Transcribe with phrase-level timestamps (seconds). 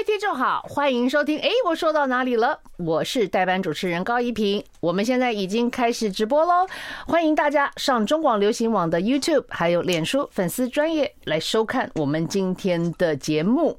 [0.00, 1.38] 位听众好，欢迎收听。
[1.40, 2.58] 哎，我说到哪里了？
[2.78, 4.64] 我是代班主持人高一平。
[4.80, 6.66] 我们现在已经开始直播喽，
[7.06, 13.78] 欢迎大家上中广流行网的 YouTube，还有脸书粉丝专业来收看我们今天的节目。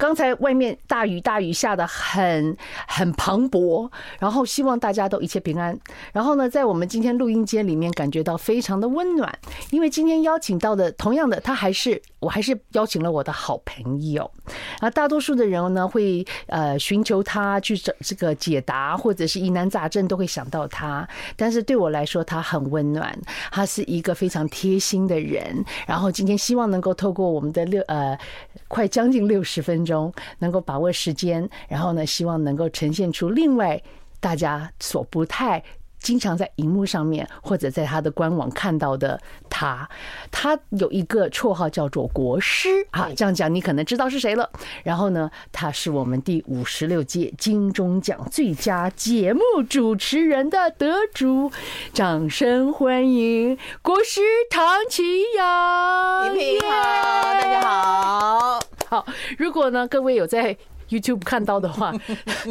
[0.00, 2.56] 刚才外面大雨，大雨下得很
[2.88, 3.86] 很磅礴，
[4.18, 5.78] 然后希望大家都一切平安。
[6.10, 9.30] 然后呢，在我们今天录音间里面感觉到非常的温暖，
[9.70, 14.30] 因为今天邀请到的同样的，他还是我还是邀请了我的好朋友。
[14.78, 21.06] 啊，大多数的人呢会呃寻求他去找这个解答，或者是疑难杂症都会想到他。
[21.36, 23.14] 但是对我来说，他很温暖，
[23.52, 25.62] 他是一个非常贴心的人。
[25.86, 28.18] 然后今天希望能够透过我们的六呃
[28.66, 29.89] 快将近六十分钟。
[29.90, 33.82] 中能够把握时间，然后呢，希望能够呈现出另外
[34.20, 35.62] 大家所不太
[35.98, 39.86] 经常在荧幕上面或者在他的官网看到的他。
[40.30, 44.48] 他有一个绰号叫做国师啊，这样讲你可能知道是谁了。
[44.82, 51.52] 然后呢，他是我们第五十六届金钟奖最佳节目主持人的得主，
[51.92, 55.02] 掌声欢迎国师唐奇
[55.36, 56.34] 阳。
[56.34, 58.79] 怡平好，大家好。
[58.90, 59.06] 好，
[59.38, 60.56] 如果呢，各位有在
[60.88, 61.94] YouTube 看到的话，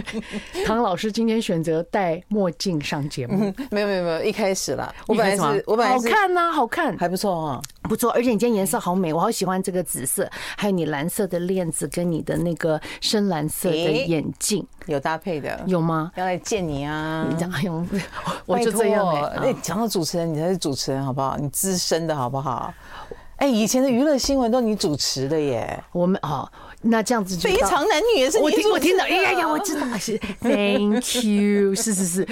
[0.66, 3.54] 唐老师今天选择戴墨镜上节目。
[3.70, 8.10] 没有没有没有，一开始啦，我本来是，我本来好看呐，好看，还不错啊，不错。
[8.12, 16.10] 而且你今天颜色好美，我好喜欢这个紫色，还有你蓝色的链子跟你的那个深蓝色的眼镜，有搭配的，有吗？
[16.16, 17.28] 要来见你啊！
[17.30, 17.86] 你讲，哎呦，
[18.46, 19.54] 我就这样哎。
[19.62, 21.36] 讲到主持人，你才是主持人好不好？
[21.38, 22.74] 你资深的好不好？
[23.40, 26.50] 哎，以前的娱乐新闻都你主持的耶，我们哦，
[26.82, 28.38] 那这样子就非常男女也是。
[28.40, 32.28] 我听我听到，哎呀呀，我知道是，Thank you， 是是是，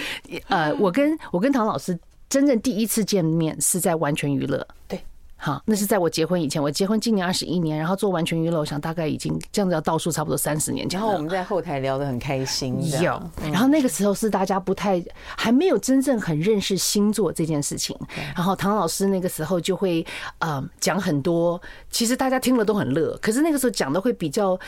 [0.50, 1.98] 呃，我跟我跟唐老师
[2.30, 5.02] 真正第一次见面是在完全娱乐，对。
[5.38, 6.62] 好，那是在我结婚以前。
[6.62, 11.00] 我结婚今年二十一年，然后做完全娱乐，我想大概已经这样子要倒数差不多三十年前。
[11.00, 13.22] 然后我们在后台聊得很开心，有。
[13.44, 15.02] 然后那个时候是大家不太
[15.38, 17.96] 还没有真正很认识星座这件事情。
[18.36, 20.06] 然后唐老师那个时候就会
[20.40, 21.62] 呃讲很多，
[21.92, 23.18] 其实大家听了都很乐。
[23.22, 24.60] 可是那个时候讲的会比较。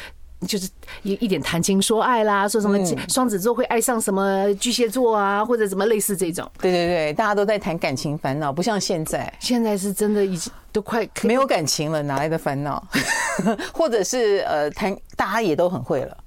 [0.48, 0.70] 就是
[1.04, 2.80] 一一点谈情说爱啦，说什么
[3.10, 6.50] 双子座会爱上什么巨蟹座啊，或者什么类似这种。
[6.62, 12.82] 对对对，大家都在谈感情烦恼，不像现在，现在是真的已经都快没有感情了，哪来的烦恼？
[13.74, 16.18] 或者是呃，谈大家也都很会了。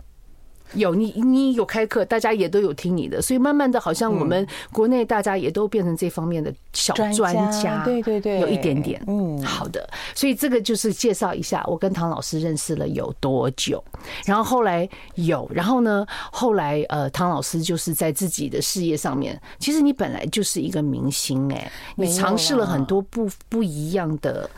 [0.75, 7.13] 有你，你有开课，大家也都有听你的，所以慢慢的，好像我们国内大家也都变成这方面的小专
[7.51, 13.83] 家，对对对，有一点点，嗯，好的，所以这个就是介绍一下，我跟唐老师认识了有多久，
[14.25, 24.49] 然后后来有，然后呢，后来呃，唐老师就是在自己的事业上面，其实你本来就是一个明星哎，你尝试了很多不不一样的，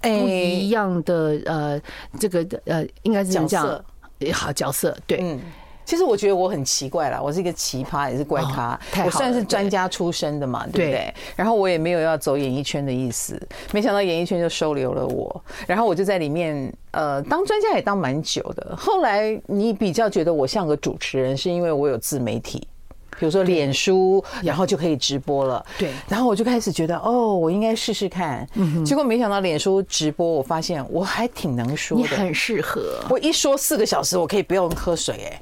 [0.00, 1.80] 不一样的呃，
[2.18, 3.84] 这个呃，应该是这样。
[4.32, 5.40] 好角色，对，嗯，
[5.84, 11.14] 其实我觉得我很奇怪啦，我是一个奇葩，也是怪咖，我算是专家出身的嘛，对不对？
[11.36, 13.40] 然后我也没有要走演艺圈的意思，
[13.72, 18.74] 没想到演艺圈就收留了我，然后我就在里面，呃，当专家也当蛮久的。
[18.76, 22.66] 后来你比较觉得我像个主持人，是因为我有自媒体。
[23.18, 25.64] 比如说脸书，然后就可以直播了。
[25.78, 28.46] 对，然后我就开始觉得，哦，我应该试试看。
[28.54, 32.02] 嗯，结果没想到脸书直播，我发现我还挺能说的。
[32.02, 33.00] 你很适合。
[33.08, 35.40] 我一说四个小时，我可以不用喝水，哎。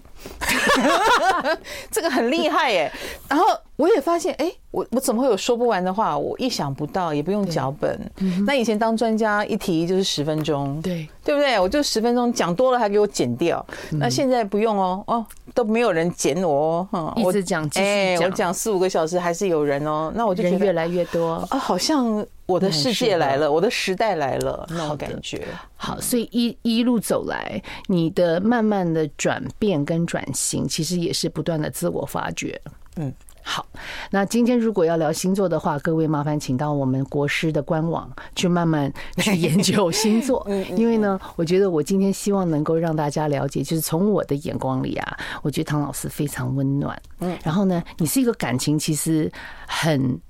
[1.91, 2.91] 这个很厉害耶！
[3.29, 3.45] 然后
[3.77, 6.17] 我也发现，哎，我我怎么会有说不完的话？
[6.17, 7.99] 我意想不到，也不用脚本。
[8.47, 11.59] 那以前当专家一提就是十分钟，对对不对？
[11.59, 13.65] 我就十分钟讲多了还给我剪掉。
[13.93, 20.13] 那现在不用哦，哦都没有人剪我哦，一直讲，哎，我讲四五个小时还是有人哦。
[20.15, 22.25] 那我就觉得人越来越多啊，好像。
[22.53, 25.47] 我的世界来了，我的时代来了，那种感觉。
[25.75, 32.61] 好，所以一一路走来，你的慢慢的转变跟转型，其实也是不断的自我发掘。
[32.97, 33.67] 嗯，好，
[34.11, 40.47] 那今天如果要聊星座的话，各位麻烦请到我们国师的官网去慢慢去研究星座。
[40.77, 47.01] 因为呢，我觉得我今天希望能够让大家了解，就是从我的眼光里啊，我觉得唐老师非常温暖。
[47.21, 49.33] 嗯，然后呢，你是一个感情其实
[49.67, 50.21] 很。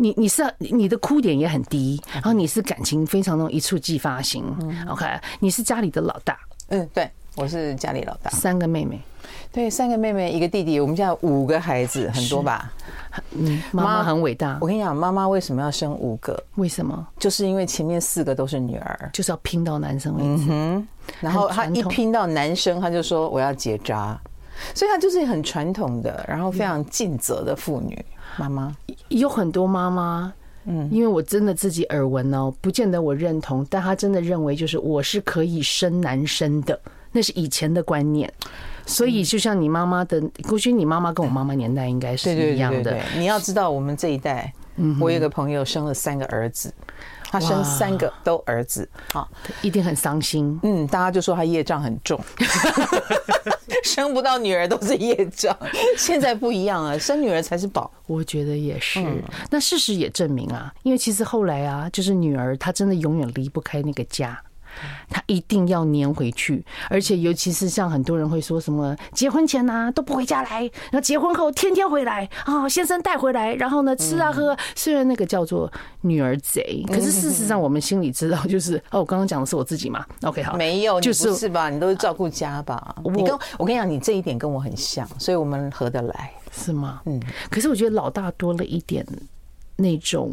[0.00, 4.44] 你你是你的哭点也很低，然后你是感情非常的一触即发型。
[4.88, 5.04] OK，
[5.40, 6.38] 你是家里的老大。
[6.68, 8.30] 嗯，对，我是家里老大。
[8.30, 9.00] 三个妹妹，
[9.50, 12.72] 对，三个妹妹一个弟弟，我们家有五个孩子，很多吧？
[13.32, 14.56] 嗯，妈妈很伟大。
[14.60, 16.40] 我跟你讲，妈妈为什么要生五个？
[16.54, 17.04] 为什么？
[17.18, 20.84] 就是因为前面四个都是女儿，就是要拼到男生为止。
[21.20, 24.16] 然后她一拼到男生，她就说我要结扎，
[24.76, 27.98] 所以她就是很传统的，然后非常尽责的妇女。
[28.38, 28.76] 妈妈
[29.08, 30.32] 有很多妈妈，
[30.64, 36.78] 嗯，因为我真的自己耳闻哦，不见得我认同，但她真的认为就是我是可以生男生的
[37.12, 38.32] 那是以前的观念。
[38.86, 40.18] 所以就像你妈妈的，
[40.48, 42.98] 估计你妈妈跟我妈妈年代应该是一样的。
[43.16, 44.50] 你要知道，我们这一代，
[44.98, 46.72] 我有个朋友生了三个儿子。
[47.30, 49.28] 他生三个都儿子，啊，
[49.60, 50.58] 一定很伤心。
[50.62, 52.18] 嗯，大家就说他业障很重，
[53.84, 55.56] 生不到女儿都是业障。
[55.96, 57.90] 现在不一样啊，生女儿才是宝。
[58.06, 59.04] 我觉得也是。
[59.50, 64.40] 那事实也证明啊，因为其实后来啊，就是女儿她真的永远离不开那个家。
[65.08, 74.56] 他一定要黏回去，而且尤其是像很多人会说什么结婚前呐都不回家来，然后结婚后天天回来啊，先生带回来，然后呢吃啊喝。
[74.74, 75.70] 虽然那个叫做
[76.02, 80.04] 女儿贼，可是事实上我们心里知道，就是哦，我刚刚讲的是我自己嘛。
[80.22, 81.68] OK，好，没有，就是是吧？
[81.70, 82.94] 你都是照顾家吧？
[83.04, 87.00] 你跟我跟你讲，你这一点跟我很像，所以我们合得来，是吗？
[87.06, 87.20] 嗯。
[87.50, 89.06] 可是我觉得老大多了一点
[89.76, 90.32] 那种。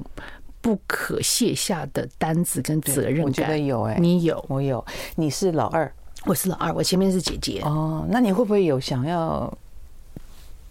[0.65, 4.83] 不可卸下的担子跟责任感，我觉得有哎，你有，我有。
[5.15, 5.93] 你是老二，
[6.25, 7.61] 我是老二，我前面是姐姐。
[7.63, 9.55] 哦，那你会不会有想要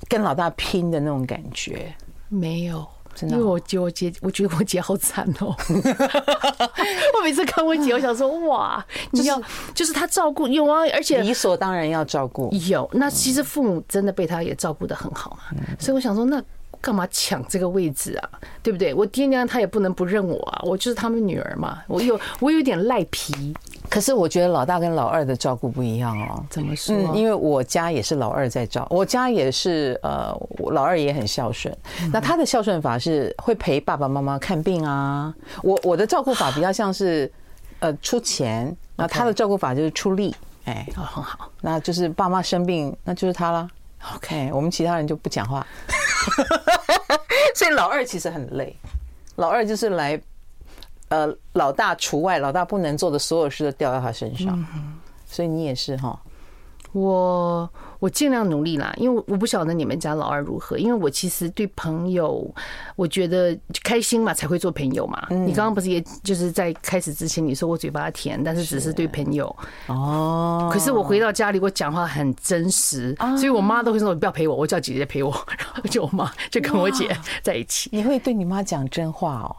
[0.08, 1.94] 跟老大拼的那种感觉？
[2.28, 3.36] 没有，真的。
[3.36, 5.54] 因为我觉得我姐，我觉得我姐好惨哦。
[7.14, 9.40] 我每次看我姐，我想说哇，你要
[9.76, 12.52] 就是她照顾有啊，而且理所当然要照顾。
[12.68, 16.42] 有，那其实父母真的被她也照顾的很好嘛，所以我想说那。
[16.84, 18.28] 干嘛抢这个位置啊？
[18.62, 18.92] 对不对？
[18.92, 20.60] 我爹娘他也不能不认我啊！
[20.64, 21.82] 我就是他们女儿嘛。
[21.86, 23.54] 我有 我有点赖皮，
[23.88, 26.44] 可是我觉得老大跟老二的照顾不一样哦。
[26.50, 26.94] 怎么说？
[26.94, 30.38] 嗯，因为我家也是老二在照，我家也是呃，
[30.72, 31.74] 老二也很孝顺。
[32.12, 35.34] 那他的孝顺法是会陪爸爸妈妈看病啊。
[35.62, 37.32] 我我的照顾法比较像是
[37.78, 40.36] 呃出钱，那他的照顾法就是出力。
[40.66, 41.50] 哎，哦，很好。
[41.62, 43.66] 那就是爸妈生病，那就是他了。
[44.16, 45.66] OK，我们其他人就不讲话。
[47.54, 48.76] 所以老二其实很累，
[49.36, 50.20] 老二就是来，
[51.08, 54.64] 呃，老大除外，老大不能做的所有事都掉到他身上。
[55.26, 56.20] 所以你也是哈。
[56.92, 57.68] 我
[58.04, 60.76] 我尽量努力啦，因为我不晓得你们家老二如何。
[60.76, 62.46] 因为我其实对朋友，
[62.96, 65.26] 我觉得开心嘛才会做朋友嘛。
[65.30, 69.46] 你刚刚不是也就是在开始之前你说我嘴巴甜，但是只是对朋友
[69.86, 70.68] 哦。
[70.70, 75.30] 可是我回到家里，我讲话很真实，所以我妈都会说你不要陪我，我叫姐姐陪我。
[75.56, 77.88] 然后就我妈就跟我姐在一起。
[77.90, 79.56] 你会对你妈讲真话哦？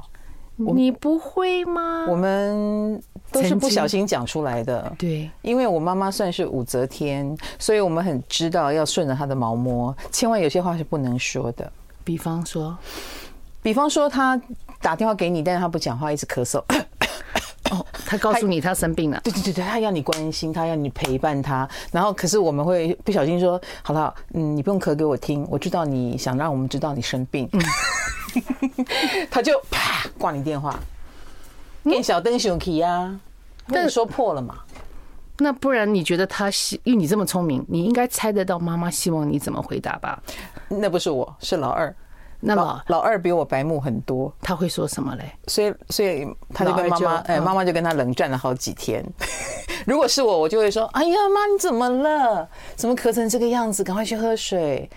[0.58, 2.06] 你不会吗？
[2.08, 4.94] 我们都是不小心讲出来的。
[4.98, 11.70] 对，因为我妈妈算是武则天，所以我们很知道要顺着她的毛摸，千万有些话是不能说的。
[12.04, 12.78] 比方说，
[13.62, 14.40] 比方说她
[14.82, 16.64] 打电话给你，但是她不讲话，一直咳嗽。
[17.72, 19.20] 哦，她告诉你她生病了。
[19.26, 21.68] 对对对对，她要你关心，她要你陪伴她。
[21.92, 27.50] 然后，可是我们会不小心说：“好了，嗯，你不用咳给我听，我知道你想让我们知道你生病。”
[29.32, 30.80] 他就啪挂你电话，
[31.84, 33.20] 变小灯熊皮啊，
[33.68, 34.60] 但说破了嘛。
[35.38, 40.22] 那不然你觉得他希，因为你这么聪明，你应该猜得到妈妈希望你怎么回答吧？
[40.70, 41.94] 那不是我，是老二。
[42.40, 45.32] 那老老二比我白目很多，他会说什么嘞？
[45.48, 49.04] 所以所以他就跟妈妈，哎，妈妈就跟他冷战了好几天。
[49.86, 52.48] 如果是我，我就会说：哎呀妈，你怎么了？
[52.76, 53.84] 怎么咳成这个样子？
[53.84, 54.90] 赶快去喝水。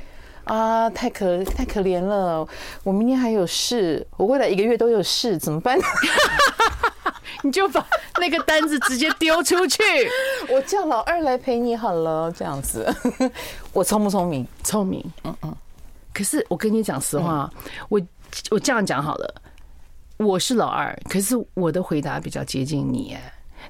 [0.48, 2.46] 啊，太可太可怜了！
[2.82, 5.78] 我明天还有事，我未来一个月都有事，怎么办？
[7.44, 7.86] 你就把
[8.18, 9.82] 那个单子直接丢出去，
[10.50, 12.92] 我叫老二来陪你好了，这样子。
[13.72, 14.46] 我聪不聪明？
[14.64, 15.04] 聪明。
[15.24, 15.54] 嗯嗯。
[16.12, 17.48] 可是我跟你讲实话，
[17.88, 18.00] 我
[18.50, 19.34] 我这样讲好了，
[20.16, 23.16] 我是老二，可是我的回答比较接近你，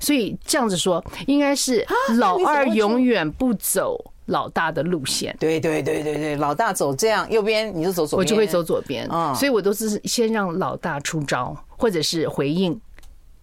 [0.00, 4.12] 所以这样子说，应该是老二永远不走。
[4.28, 12.78] 老大的路线，对对对对对，老大走这样，右边你就走左边，我就会走左边，所以我都是先让老大出招或者是回应，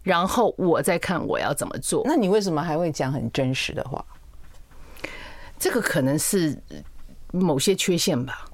[0.04, 2.04] 然后我再看我要怎么做。
[2.06, 4.04] 那你为什么还会讲很真实的话？
[5.58, 6.58] 这个可能是
[7.32, 8.46] 某些缺陷吧，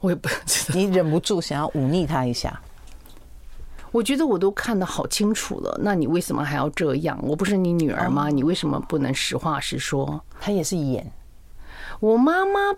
[0.00, 0.78] 我也不知道。
[0.78, 2.60] 你忍不住想要忤逆他一下？
[3.92, 7.18] 我觉得我都看得好清楚了，那你为什么还要这样？
[7.22, 8.28] 我不是你女儿吗？
[8.28, 10.20] 你为什么不能实话实说？
[10.40, 11.10] 他也是演。
[12.00, 12.74] 我妈妈，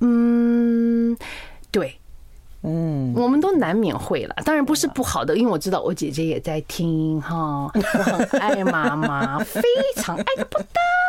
[0.00, 1.16] 嗯，
[1.70, 1.98] 对，
[2.62, 9.62] 嗯，我们都难免会了，当然不是不好的，因为我知道我姐姐也在听哈，我 很爱妈妈，非
[9.96, 10.66] 常爱的不得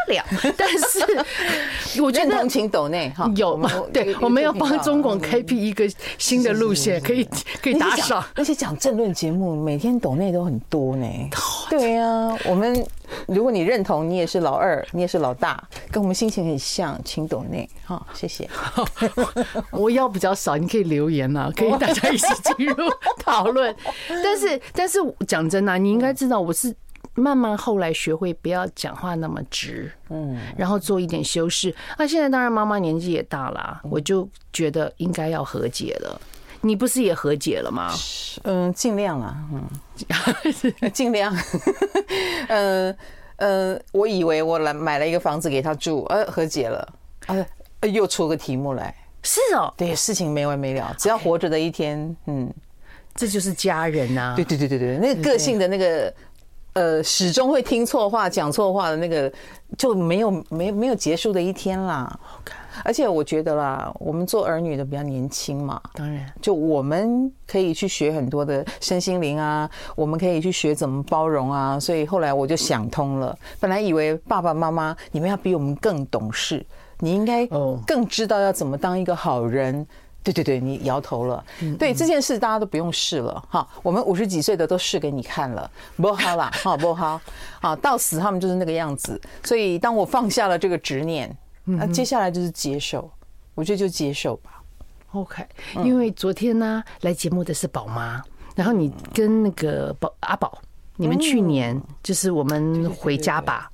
[0.07, 0.25] 了。
[0.57, 3.69] 但是我觉得请抖内哈有吗？
[3.93, 7.27] 对，我们 要帮中广开辟一个新的路线，可以
[7.61, 8.23] 可以打赏。
[8.35, 11.07] 而且讲政论节目，每天抖内都很多呢。
[11.69, 12.85] 对呀，我们。
[13.27, 18.49] 如果你认同，你也是老二，你也是老大，跟我们心情很像，请抖内哈，谢谢。
[19.69, 22.75] 我要比较少，你可以留言啊，可以大家一起进入
[23.23, 23.73] 讨论。
[24.07, 26.75] 但是，但是讲真的，你应该知道，我是
[27.15, 31.73] 慢慢后来学会不要讲话那么直，嗯，然后做一点修饰。
[31.97, 36.19] 那现在当然妈妈年纪也大了，我就觉得应该要和解了。
[36.61, 37.93] 你不是也和解了吗？
[38.43, 39.63] 嗯，尽量啊，嗯，
[40.91, 41.33] 尽量。
[42.49, 42.93] 呃
[43.37, 46.93] 呃，我以为我来买了一个房子给他住，呃，和解了，
[47.27, 47.45] 呃，
[47.87, 48.93] 又出个题目来。
[49.23, 52.51] 是哦，对，事情没完没了，只要活着的一天，嗯，
[53.13, 54.33] 这就是家人呐。
[54.35, 56.13] 对对对对对，那个个性的那个。
[56.75, 59.31] 呃，始终会听错话、讲错话的那个，
[59.77, 62.19] 就没有没没有结束的一天啦。
[62.83, 71.79] 而且我觉得啦，我们做儿女的比较年轻嘛，当然，就我们可以去学很多的身心灵啊，我们可以去学怎么包容啊。
[71.79, 76.65] 所以后来我就想通了，本来以为爸爸妈妈你们要比我们更懂事，
[76.99, 77.47] 你应该
[77.87, 79.87] 更知道要怎么当一个好人。
[80.25, 81.45] 对对对，你摇头了。
[81.77, 83.65] 对这件事，大家都不用试了哈。
[83.83, 87.21] 我们五十几岁的都试给你看了，不好啦，哈，不好
[87.61, 89.21] 啊，到死他们就是那个样子。
[89.43, 93.07] 所以当我放下了这个执念，那接下来就是接受，
[93.53, 94.63] 我觉得就接受吧。
[95.11, 95.45] OK，
[95.83, 98.19] 因为昨天呢来节目的是宝妈，
[98.55, 100.59] 然后你跟那个宝阿宝。
[100.97, 103.69] 你们去年就是我们回家吧，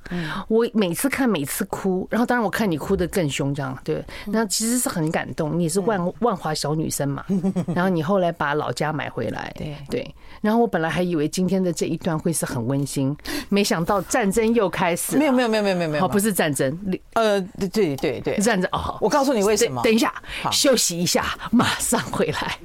[0.47, 7.23] 我每次看每次哭，然后当然我看你哭得更凶，这样对，那其实是很感动，你也是万万华小女生嘛，
[7.75, 9.75] 然后你后来把老家买回来，对。
[9.89, 13.15] 对，然后我本来还以为今天的这一段会是很温馨，
[13.49, 16.77] 没想到战争又开始，没有没有没有没有没有没有，不是战争，
[17.13, 20.13] 呃对对对对，战争哦，我告诉你为什么，等一下
[20.51, 22.57] 休息一下，马上回来。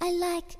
[0.00, 0.56] I like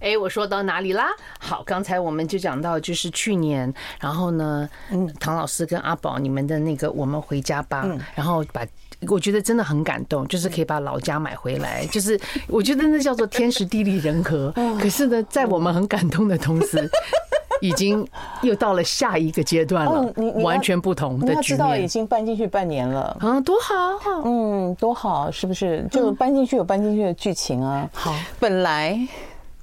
[0.00, 1.08] 哎，我说到哪里啦？
[1.40, 8.64] 好，刚才我们就讲到，就是去年，然后呢，嗯，唐老师跟阿宝你们的那个，我们回家吧，然后把，
[9.08, 14.52] 我觉得真的很感动，就是可以把老家买回来，就是我觉得那叫做天时地利人和。
[14.80, 16.88] 可是呢，在我们很感动的同时，
[17.60, 18.06] 已经
[18.42, 20.12] 又到了下一个阶段了，
[20.42, 21.42] 完全不同的局面。
[21.42, 23.74] 知道已经搬进去半年了，啊，多好，
[24.24, 25.84] 嗯，多好，是不是？
[25.90, 27.90] 就搬进去有搬进去的剧情啊。
[27.92, 28.96] 好，本来。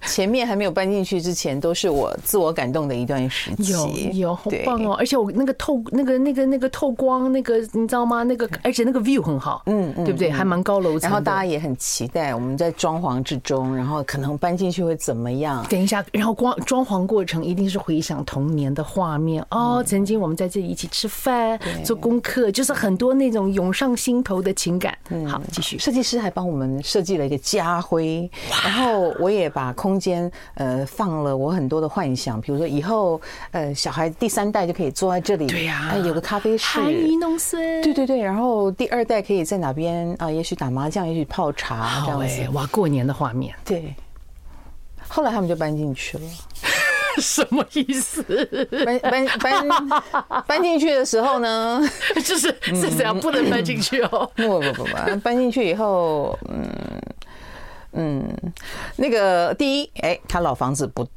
[0.08, 3.72] 前面还没有搬进去之前，都是我自我感动的一段时期。
[3.72, 4.94] 有有，好棒哦！
[4.94, 8.24] 而且我那个透那个那个那个透光，那个你知道吗？
[8.24, 10.30] 那个而且那个 view 很好，嗯，对不对？
[10.30, 11.10] 还蛮高楼层。
[11.10, 15.66] 然后大家也很期待我们在装潢之中，然后可能搬进去会怎么样？
[15.70, 19.84] 等一下，然后光装潢过程一定是回想童年的画面哦。
[19.86, 24.96] 曾经我们在这里一起吃饭、做功课，就是很多那种涌上心头的情感。
[25.28, 25.80] 好，继续。
[25.80, 28.30] 设计师还帮我们设计了一个家徽，
[28.64, 29.95] 然后我也把空。
[29.96, 33.22] 中间呃放了我很多的幻想，比如说以后
[33.52, 40.30] 呃小孩第三代就可以坐在这里，对呀，有个咖啡室，含飴弄孙，对对对，然后第二代可以在哪边啊？
[40.30, 43.56] 也许打麻将，也许泡茶这样子，哇，过年的画面。
[43.64, 43.96] 对，
[45.08, 46.24] 后来他们就搬进去了，
[47.22, 48.22] 什么意思？
[48.84, 51.82] 搬搬搬 搬进去的时候呢，
[52.16, 54.30] 就是是这样，不能搬进去哦。
[54.36, 56.68] 不不不不，搬进去以后，嗯。
[57.98, 58.28] 嗯，
[58.98, 61.08] 那个第一，哎，他老房子不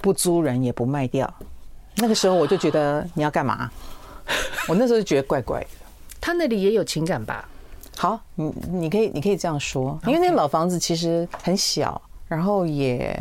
[0.00, 1.32] 不租人也不卖掉，
[1.96, 3.70] 那个时候我就觉得你要干嘛？
[4.68, 5.66] 我那时候就觉得怪怪的。
[6.20, 7.48] 他那里也有情感吧？
[7.96, 13.18] 好，你你可以你可以这样说，因为那个老房子其实很小，然后也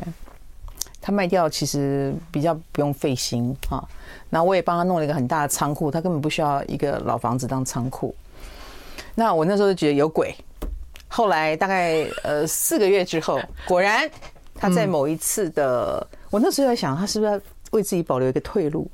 [1.01, 3.81] 他卖掉其实比较不用费心啊。
[4.29, 8.13] 那我也帮他弄了一个很大的仓库，他根本不需要一个老房子当仓库。
[9.15, 10.35] 那我那时候就觉得有鬼。
[11.07, 14.09] 后来大概呃四个月之后，果然
[14.55, 17.39] 他在某一次的，我那时候在想，他是不是要
[17.71, 18.89] 为自己保留一个退路？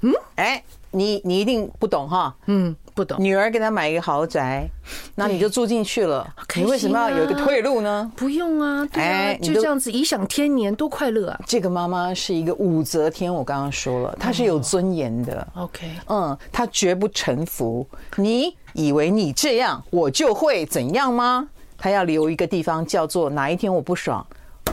[0.00, 3.22] 嗯，哎，你你一定不懂哈，嗯，不懂。
[3.22, 4.66] 女儿给他买一个豪宅，
[5.14, 6.26] 那你就住进去了，
[6.56, 8.10] 你为什么要有一个退路呢？
[8.16, 11.40] 不用啊，哎，就这样子颐享天年，多快乐啊！
[11.46, 15.46] 这个妈妈是一个武则天，我刚刚说了，她是有尊严的。
[15.54, 17.86] OK，嗯，她绝不臣服。
[18.16, 18.56] 你。
[18.78, 21.48] 以为你这样我就会怎样吗？
[21.78, 24.26] 她要留一个地方，叫做哪一天我不爽，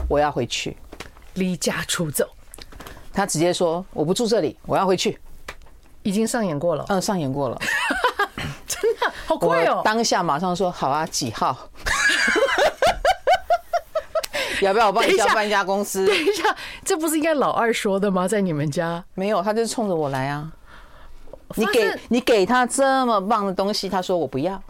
[0.08, 0.76] 我要回去，
[1.36, 2.28] 离家出走。
[3.14, 5.18] 她直接说我不住这里，我要回去。
[6.02, 7.58] 已经上演过了，嗯，上演过了，
[9.26, 9.82] 好快哦！
[9.84, 11.56] 当下马上说好啊，几号？
[14.62, 16.06] 要不要我帮你叫搬家公司？
[16.06, 16.54] 等一下，
[16.84, 18.26] 这不是应该老二说的吗？
[18.26, 20.50] 在你们家没有，他就是冲着我来啊。
[21.56, 24.60] 你给你给他这么棒的东西，他说我不要。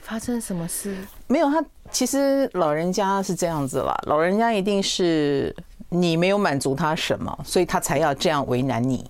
[0.00, 0.96] 发生什么事？
[1.28, 5.54] 没有，他其实老人家是这样子啦，老人家一定是
[5.88, 9.08] 你没有满足他什么，所以他才要这样为难你。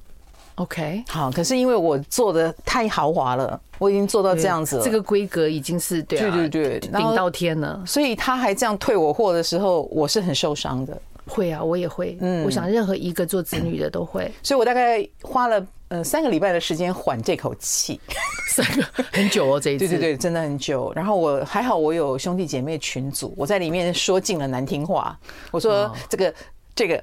[0.57, 10.97] OK，好，可是因为我做的太豪华了，我已经做到这样子了，这个规格已经是对、啊、对对对顶到天了，所以他还这样退我货的时候，我是很受伤的。
[11.27, 12.19] 会啊，我也会。
[12.21, 14.31] 嗯，我想任何一个做子女的都会。
[14.43, 17.99] 所以我大概花了呃三个礼拜的时间缓这口气，
[18.51, 19.89] 三个很久哦，这一次。
[19.89, 20.93] 对对对，真的很久。
[20.95, 25.19] 然后我还好，我有兄弟姐妹群组，我在里面说尽了难听话。
[25.51, 26.35] 我说这个
[26.75, 27.03] 这个。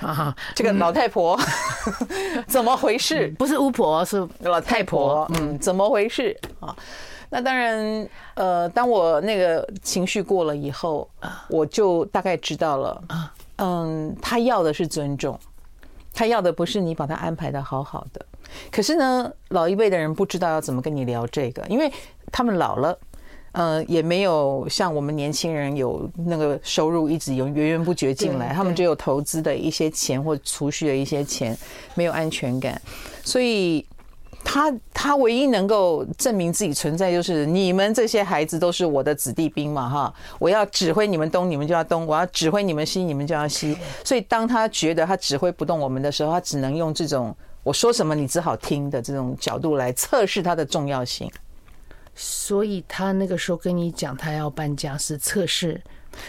[0.00, 1.38] 啊， 这个老太婆
[2.46, 3.28] 怎么回事？
[3.38, 5.30] 不是巫婆，是老太婆。
[5.34, 6.74] 嗯，怎么回事啊？
[7.30, 11.08] 那当然，呃，当我那个情绪过了以后，
[11.48, 13.02] 我就大概知道了。
[13.56, 15.38] 嗯，他要的是尊重，
[16.12, 18.24] 他要的不是你把他安排的好好的。
[18.70, 21.92] 可是呢，老一辈的人不知道要怎么跟你聊这个，因为
[22.30, 22.96] 他们老了。
[23.54, 31.56] 呃，也没有像我们年轻人有那个收入一直有源源不绝进来，他们只有投资的一些钱或储蓄的一些钱，
[31.94, 32.82] 没有安全感，
[33.22, 33.86] 所以
[34.42, 43.76] 他他唯一能够证明自己存在，就是你们这些孩子都是我的子弟兵嘛，哈，我要指挥你们东，你们就要东；我要指挥你们西，你们就要西。
[44.02, 47.32] 所以当他觉得他指挥不动我们的时候，他只能用这种
[47.62, 51.30] 我说什么你只好听的这种角度来测试他的重要性。
[52.14, 55.80] 所以他那个时候跟你讲他要搬家是测试，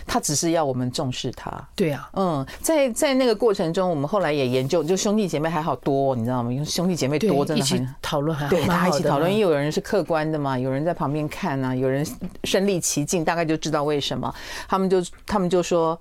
[0.06, 1.52] 他只是要我们重视他。
[1.76, 6.52] 对啊，嗯，在在那个过程中，我们后来也研究，就兄弟姐妹还好多，你知道吗？
[6.52, 12.06] 因为兄弟姐妹多，真的很讨论还好，对，大家一起讨论，因为有人是客观的嘛，有人在旁边看啊，有人
[12.46, 14.34] 身临其境，大概就知道为什么。
[14.68, 16.00] 他们就他们就说，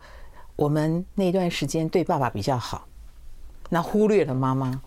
[0.56, 2.86] 我们那段时间对爸爸比较好，
[3.68, 4.80] 那忽略了妈妈。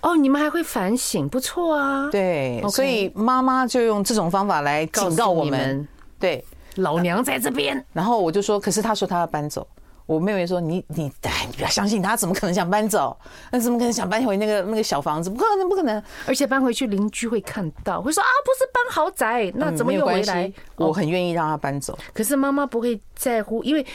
[0.00, 2.08] 哦，你们还会反省，不错啊。
[2.10, 5.86] 对，所以妈妈就用这种方法来警告我们。
[6.18, 6.44] 对，
[6.76, 7.84] 老娘在这边。
[7.92, 9.66] 然后我就说，可是他说他要搬走。
[10.04, 13.16] 我妹妹说，你你哎，你不要相信他，怎么可能想搬走？
[13.50, 15.30] 那怎么可能想搬回那个那个小房子？
[15.30, 16.02] 不可能，不可能。
[16.26, 20.52] 而且搬回去邻居会看到，会说啊，不是搬豪宅，那怎么又回来？
[20.76, 21.96] 我很愿意让他搬走。
[22.12, 23.86] 可是妈妈不会在乎，因为。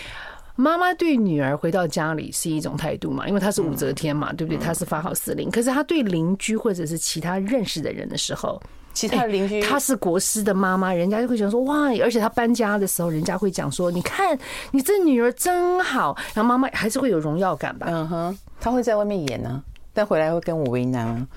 [0.60, 4.58] 妈妈对女儿回到家里是一种态度嘛，因为她是武则天嘛，对不对？
[4.58, 5.52] 她是发号施令。
[5.52, 8.60] 可是她对邻居或者是其他认识的人的时候，
[8.92, 14.36] 其他邻居，她是国师的妈妈，人家就会讲说哇，而且她搬家的时候，人家会讲说，你看
[14.72, 17.86] 你这女儿真好，然后妈妈还是会有荣耀感吧？
[17.88, 19.62] 嗯哼，她会在外面演呢，
[19.94, 21.28] 但回来会跟我为难啊，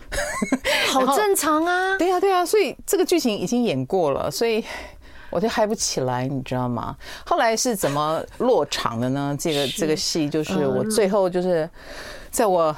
[0.88, 4.64] 好正常啊， 对呀对呀，所以这个剧情已经演过了，所以。
[5.30, 6.94] 我就嗨不起来，你知道吗？
[7.24, 9.36] 后来是怎么落场的呢？
[9.38, 11.68] 这个这个戏就是我最后就是
[12.30, 12.74] 在我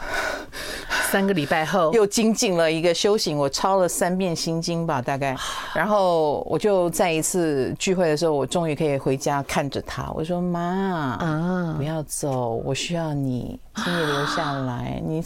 [1.11, 5.37] 三个礼拜后又精进了一个修行，我抄了三遍心经吧，大概。
[5.75, 10.11] 然后我就在一次聚会的时候，我终于可以回家看着他。
[10.12, 15.03] 我说：“妈啊，不要走，我需要你，请你留下来。
[15.05, 15.25] 你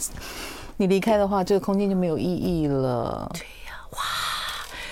[0.77, 3.97] 你离开的话，这个空间就没有意义了。”对呀，哇！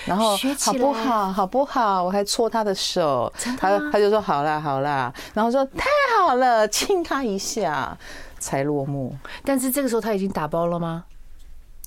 [0.06, 1.32] 然后好不好？
[1.32, 2.04] 好不好？
[2.04, 5.84] 我还搓他的手，他他就说好啦好啦，然后说太
[6.20, 7.96] 好了，亲他一下
[8.38, 9.14] 才落幕。
[9.44, 11.04] 但是这个时候他已经打包了吗？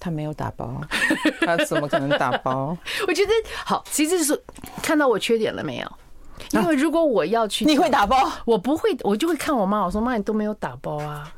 [0.01, 0.81] 他没有打包，
[1.41, 2.77] 他怎么可能打包？
[3.07, 3.31] 我觉得
[3.65, 4.41] 好，其实是
[4.81, 5.91] 看到我缺点了没有？
[6.51, 8.31] 因为如果我要去，你会打包？
[8.45, 11.29] 我不会，我就会看我妈，我说妈，你都没有打包啊，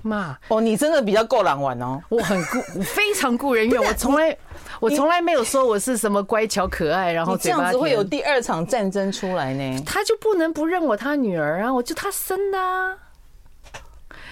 [0.00, 4.36] 妈哦，你真的比较够狼玩哦，我很顾，非常顾人怨，我从来。
[4.80, 9.82] 我从来没有说我是什么乖巧可爱，然后这样子会有第二场战争出来呢。
[9.84, 11.72] 他就不能不认我他女儿啊？
[11.72, 12.96] 我就他生的啊。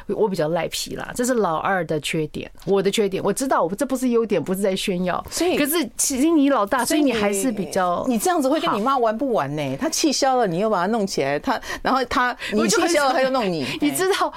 [0.09, 5.25] 我比较赖皮啦，这是老二的缺点，我的缺点我知道，我这不是优点，不是在炫耀。
[5.29, 9.77] 所以，可是其实你老大，所以你还是比较你这样子会跟你妈玩不完呢？
[9.81, 14.33] 他气消了，你又把他弄起来，他然后他你气消了，他又弄你， 你知道。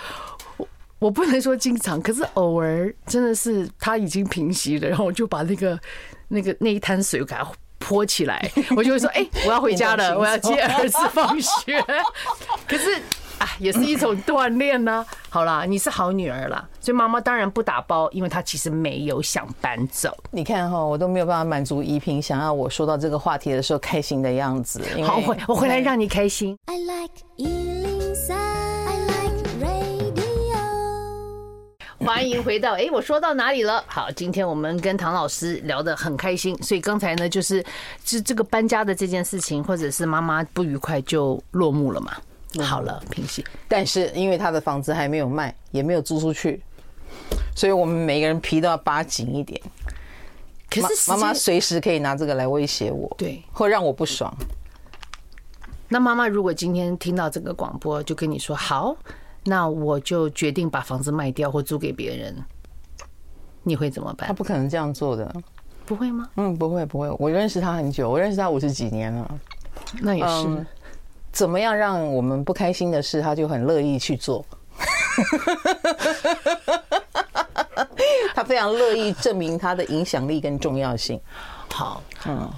[1.00, 5.80] 我不能说经常，可是偶尔真的是它已经平息了，然后我就把那个
[6.28, 11.82] 那个那一滩水给他泼起来， 我就会说：“哎，我要回家了，我要接儿子放学。”
[12.68, 12.96] 可是
[13.38, 15.06] 啊，也是一种锻炼呢。
[15.30, 20.14] 好啦，你是好女儿啦，所以妈妈当然不打包，因为她其实没有想搬走。
[20.30, 24.82] 你看哈，我都没有办法满足怡萍想要我说到这个话题的时候开心的样子。
[25.06, 26.58] 好，我回我回来让你开心。
[26.66, 27.14] I like
[32.10, 33.84] 欢迎回到哎，我说到哪里了？
[33.86, 37.64] 好，今天我们跟唐老师聊得很开心，所以刚才呢，就是
[38.04, 42.14] 这这个搬家的这件事情，或者是妈妈不愉快就落幕了嘛。
[42.64, 43.46] 好了，平息。
[43.68, 46.60] 但是因为他的房子还没有卖，也没有租出去，
[47.56, 49.62] 所以我们每个人皮都要扒紧一点。
[50.68, 54.36] 可是妈妈随时可以拿这个来威胁我，对，或让我不爽。
[55.88, 58.98] 那妈妈如果今天听到这个广播，就跟你说好。
[59.44, 62.36] 那我就决定把房子卖掉或租给别人，
[63.64, 64.28] 你会怎么办？
[64.28, 65.34] 他不可能这样做的，
[65.86, 66.30] 不会吗？
[66.36, 67.10] 嗯，不会不会。
[67.18, 69.40] 我认识他很久，我认识他五十几年了。
[70.02, 70.66] 那也是，
[71.32, 74.46] 怎么样让我们不开心的事，他就很乐意去做。
[78.36, 81.20] 他非常乐意证明他的影响力跟重要性。
[81.74, 82.50] 好，嗯。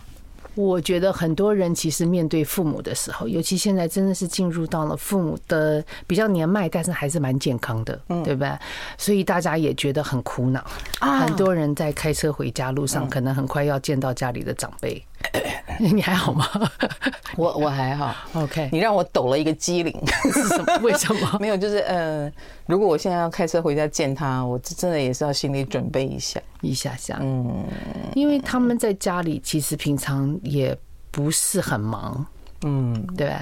[0.55, 8.59] 我觉得很多人其实面对父母的时候，尤其现在真的是进入到了父母的比较年迈，但是还是蛮健康的，对吧？
[8.97, 10.63] 所以大家也觉得很苦恼。
[10.99, 15.01] 很多人在开车回家路上，可能很快要见到家里的长辈。
[15.79, 16.45] 你还好吗？
[17.37, 18.13] 我我还好。
[18.33, 19.93] OK，你让我抖了一个机灵，
[20.33, 20.77] 是什么？
[20.83, 21.37] 为什么？
[21.39, 22.31] 没有，就是呃，
[22.67, 27.17] 如果我现在要开车回家见他，我真的也是要心里准备一下，一下下。
[27.21, 27.65] 嗯，
[28.13, 30.77] 因为他们在家里其实平常也
[31.09, 32.25] 不是很忙，
[32.63, 33.33] 嗯，对。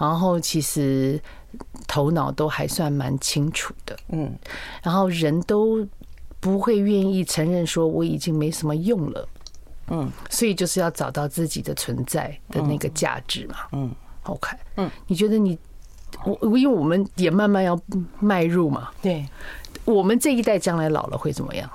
[0.00, 1.20] 然后其实
[1.86, 4.34] 头脑都还算蛮清楚的，嗯。
[4.82, 5.86] 然后人都
[6.40, 9.28] 不会愿意承认说我已经没什么用了。
[9.88, 13.56] 嗯，所以就是要找到自己的存在的那个价值嘛。
[13.72, 13.94] 嗯
[14.24, 14.56] ，OK。
[14.76, 15.58] 嗯，你觉得你
[16.24, 17.78] 我因为我们也慢慢要
[18.20, 18.90] 迈入嘛。
[19.02, 19.26] 对，
[19.84, 21.68] 我们这一代将来老了会怎么样？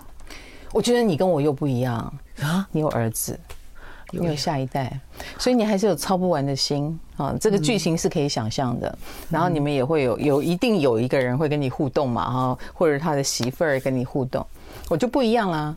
[0.71, 1.95] 我觉得你跟我又不一样
[2.41, 2.67] 啊。
[2.71, 3.39] 你有儿子，
[4.11, 4.99] 你有下一代，
[5.37, 7.35] 所以你还是有操不完的心啊。
[7.39, 8.97] 这个剧情是可以想象的。
[9.29, 14.45] 然后你们也会有有一定有一个人会跟你互动嘛哈，或者他的媳妇儿跟你互动，
[14.89, 15.75] 我就不一样啦。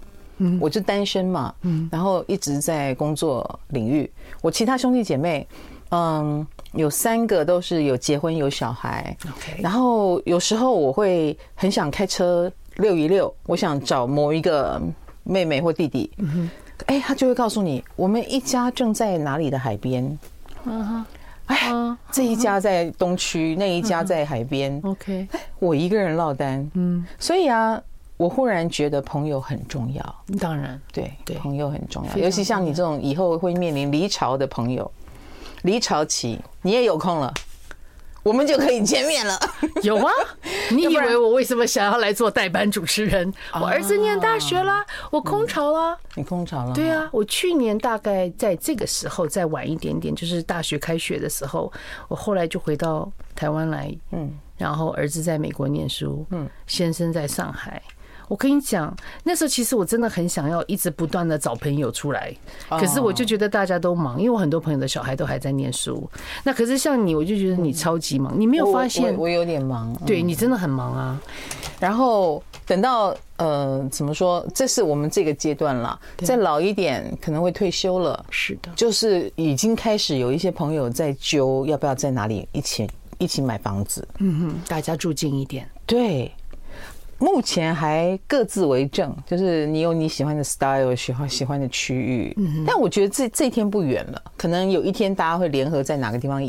[0.61, 1.55] 我就单身嘛，
[1.91, 4.11] 然后一直在工作领域。
[4.41, 5.47] 我其他兄弟姐妹，
[5.91, 9.17] 嗯，有三个都是有结婚有小孩。
[9.59, 14.81] 然后有时候我会很想开车溜一溜，我想找某一个
[15.23, 16.11] 妹妹或弟弟。
[16.87, 20.19] 哎，他就会告诉你，我们一家正在哪里的海边。
[20.65, 21.05] 嗯哼，
[21.47, 24.81] 哎，这一家在东区，那一家在海边。
[24.85, 25.29] OK，
[25.59, 26.69] 我一个人落单。
[26.75, 27.81] 嗯，所以啊。
[28.23, 34.89] 我忽然觉得朋友很重要，当然，对对，朋友很重要，尤其像你这种以后会面临离巢的朋友，
[35.63, 37.35] 离巢期你也有空了，
[38.23, 39.37] 我们就可以见面了。
[39.83, 40.09] 有吗？
[40.71, 43.35] 你以为我为什么想要来做代班主持人？
[43.55, 45.99] 我儿子念大学了，我空巢了。
[46.15, 46.73] 你空巢了？
[46.73, 51.73] 对啊，我去年大概在这个时候再晚一点点，就是大学开学的时候，
[52.07, 57.83] 我后来就回到台湾来，嗯，然后儿子在美国念书，嗯，先生在上海。
[58.29, 62.35] 我跟你讲，那时候其实我真的很想要一直不断的找朋友出来，
[62.69, 66.09] 可是我就觉得大家都忙，因为我很多朋友的小孩都还在念书。
[66.43, 69.17] 那可是像你，我就觉得你超级忙，你没有发现？
[69.17, 71.21] 我有点忙，对，你真的很忙啊。
[71.79, 74.47] 然后等到呃，怎么说？
[74.55, 78.25] 这是我们这个阶段了，再老一点可能会退休了。
[78.31, 84.07] 是的，就是已经开始有一些朋友在揪要不要在哪里一起一起买房子。
[84.19, 85.69] 嗯哼，大家住近一点。
[85.85, 86.31] 对。
[87.23, 92.35] 目前还各自为政，就是你有你喜欢的 style，喜欢喜欢的区域。
[92.37, 96.43] 嗯，但我觉得这这一天不远了，可能有一天大家会联合在哪个地方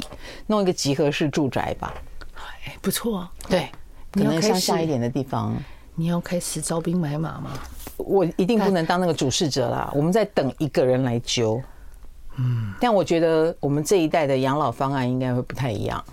[0.48, 1.94] 弄一个集合式住宅吧。
[2.66, 3.70] 哎，不错，对，
[4.12, 5.56] 可能乡下一点的地方。
[5.94, 7.52] 你要开始招兵买马吗？
[7.98, 9.92] 我一定不能当那个主事者啦。
[9.94, 11.62] 我们在等一个人来揪。
[12.38, 16.04] 嗯，但我觉得我们这一代的养老方案应该会不太一样。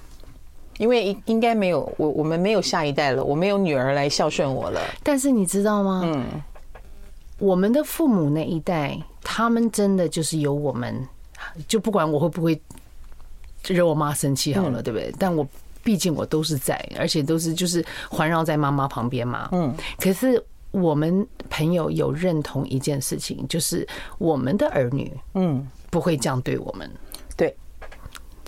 [0.81, 4.81] 因为应应该没有我，我们没有下一代了，我没有女儿来孝顺我了。
[5.03, 6.01] 但是你知道吗？
[6.03, 6.25] 嗯，
[7.38, 11.07] 我们的父母那一代，他们真的就是有我们，
[11.69, 12.59] 就不管我会不会
[13.69, 15.14] 惹我妈生气好了，对不对？
[15.19, 15.47] 但我
[15.85, 19.51] 毕竟我都是在，而且都是就是环绕在妈妈旁边嘛。
[19.53, 26.90] 嗯，可是我们朋友有认同一件事情，就是我们的儿女，嗯，不会这样对我们。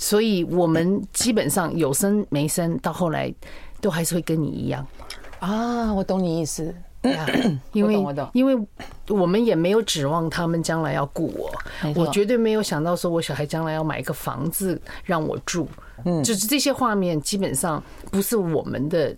[0.02, 3.32] 所以，我们基本上有生没生，到后来
[3.80, 4.84] 都还是会跟你一样
[5.38, 5.94] 啊。
[5.94, 6.74] 我懂你意思，
[7.72, 7.94] 因为
[8.32, 8.66] 因为
[9.08, 11.48] 我们也没有指望他们将来要雇我，
[11.94, 15.68] 我绝对没有想到说我小孩将来要买一个房子让我住，
[16.04, 19.14] 嗯，就是这些画面基本上不是我们的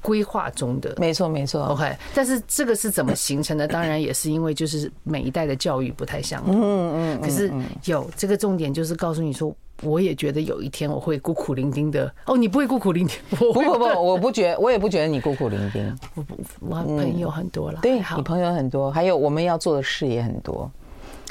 [0.00, 0.94] 规划中的。
[0.96, 1.62] 没错，没错。
[1.66, 3.68] OK，但是这个是怎么形成的？
[3.68, 6.58] 当然也是因为就是每一代的教育不太相同。
[6.58, 7.20] 嗯嗯。
[7.20, 7.52] 可是
[7.84, 9.54] 有这个重点，就是告诉你说。
[9.82, 15.90] 我也觉得有一天我会孤苦伶仃的哦，你不会孤苦伶仃，不不不，我不觉，我也不觉得你孤苦伶仃。
[16.14, 20.70] 我不，我朋友很多了，对，你朋友很多，还有我们要做的事也很多。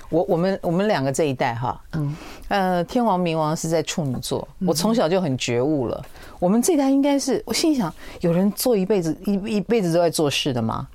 [0.09, 2.15] 我我们我们两个这一代哈，嗯
[2.47, 6.03] 呃，天王冥王是在处女座，我从小就很觉悟了。
[6.39, 10.87] 我们这一代应该是，我心想，有人做一辈子一一辈子都在做事的吗？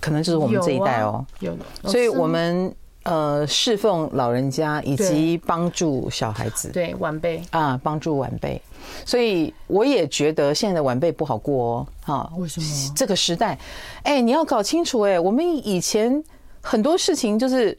[0.00, 2.74] 可能就是我们这一代哦，有的，所以我们。
[3.04, 7.40] 呃，侍奉老人家以及帮助小孩子，对晚辈。
[7.50, 8.60] 啊，帮助晚辈，
[9.04, 12.92] 所以我也觉得现在的晚辈不好过哦，哈，为什么？
[12.96, 13.58] 这个时代，
[14.04, 16.24] 哎，你要搞清楚，哎，我们以前
[16.62, 17.76] 很多事情就是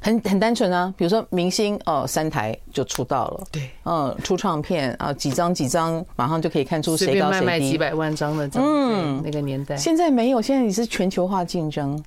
[0.00, 12.00] 很很单纯啊，比如说明星哦，三台就出道了，对，嗯，出唱片啊，几张几张，马上就可以看出谁高谁低，卖卖几百万张的，嗯，那个年代，现在没有，现在你是全球化竞争，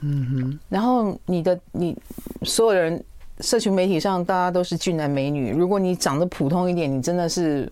[0.00, 1.96] 嗯哼，然后你的你
[2.42, 3.02] 所有人，
[3.40, 7.70] 社群媒体上大家都是俊男美女，如果你长得普通一点，你真的是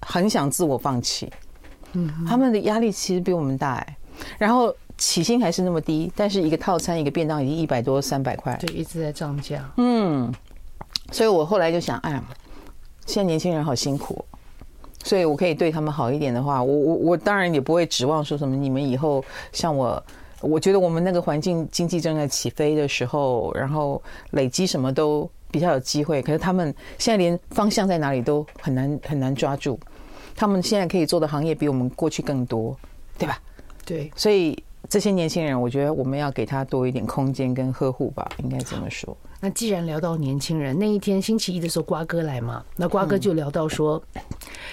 [0.00, 1.30] 很想自我放弃，
[1.92, 3.96] 嗯，他们的压力其实比我们大哎，
[4.38, 4.74] 然后。
[4.98, 9.68] 起薪还是那么低，但是一个套餐一个便当已经一百多三百块，对，一直在涨价。
[9.78, 10.32] 嗯，
[11.10, 12.22] 所以我后来就想，哎呀，
[13.04, 14.24] 现在年轻人好辛苦，
[15.02, 20.00] 所以我可以对他们好一点的话，我我我当然也不会指望说什么你们以后像我，
[20.42, 24.02] 我觉得我们那个环境经济正在起飞的时候，然后
[24.32, 26.20] 累积什么都比较有机会。
[26.20, 29.78] 可是他们现在连方向在哪里都很难很难抓住，
[30.36, 32.76] 他们现在可以做的行业比我们过去更多，
[33.18, 33.40] 对吧？
[33.84, 34.62] 对，所以。
[34.88, 39.16] 这些年轻人，我觉得我们要给他多一点空间跟呵护吧，应该这么说。
[39.40, 44.02] 那既然聊到年轻人，那一天星期一的时候，瓜哥来嘛，那瓜哥就聊到说，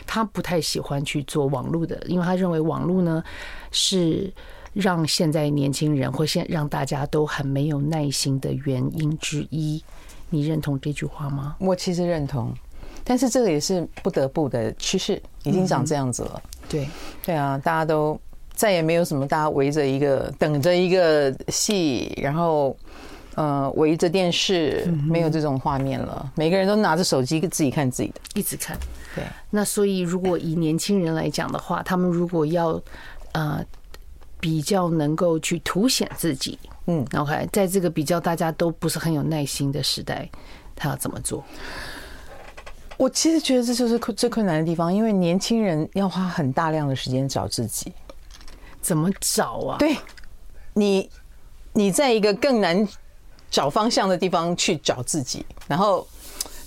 [0.08, 3.24] 他不太喜欢去做网络的，因为他认为网络呢
[3.72, 4.34] 是
[4.74, 9.84] 让现在年轻人或现让大家都很没有耐心的原因之一。
[10.30, 11.56] 你认同这句话吗？
[11.60, 12.54] 我其实认同，
[13.04, 16.42] 但是这个也是不得不的趋势，已经长这样子了。
[16.68, 16.88] 对，
[17.26, 18.20] 对啊，大家都。
[18.52, 22.76] 再也没有什么大家围着一个等着一个戏，然后
[23.36, 26.30] 呃围着电视，没有这种画面了。
[26.36, 28.78] 每个人都拿着手机自己看自己的，一直看。
[29.16, 32.72] 对，那所以如果以年轻人来讲的话，他们如果要
[33.32, 33.66] 呃
[34.40, 40.30] 比较能够去凸显自己，嗯，OK，在这个比较大家都不是很有耐心的时代，
[40.76, 41.44] 他要怎么做？
[42.98, 47.94] 我其实觉得这就是最困难的地方，因为年轻人要花很大量的时间找自己。
[48.82, 49.78] 怎么找啊？
[49.78, 49.96] 对，
[50.74, 51.10] 你
[51.74, 52.88] 你在一个更难
[53.52, 55.46] 找方向的地方去找自己。
[55.68, 56.08] 然后，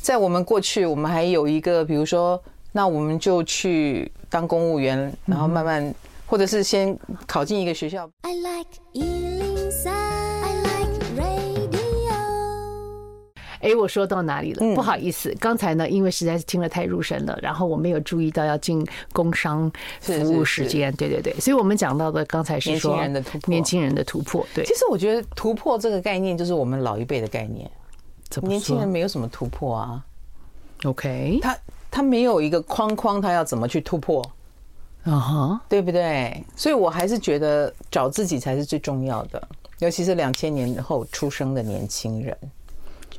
[0.00, 5.94] 在我们过去，我们还有一个，比如说，那我们就去当公务员，然后慢慢，
[6.32, 8.10] 或者是先考进一个学校。
[8.22, 8.70] I like
[13.60, 14.74] 哎，我说到哪里了？
[14.74, 20.90] 不好意思，刚才呢，因为实在是听了太入神了，然后我没有注意到要进工商服务时间。
[20.94, 24.46] 对对对，所以我们讲到的刚才是说年轻人的突破，年轻人的突破。
[24.54, 27.70] 对，其实我觉得突破这个概念就是我们老一辈的概念。
[28.40, 30.02] 年轻人没有什么突破啊。
[30.84, 31.58] OK，他
[31.90, 34.24] 他没有一个框框，他要怎么去突破？
[35.04, 36.44] 啊哈，对不对？
[36.56, 42.36] 所以我还是觉得找自己才是最重要的，尤其是两千年后出生的年轻人。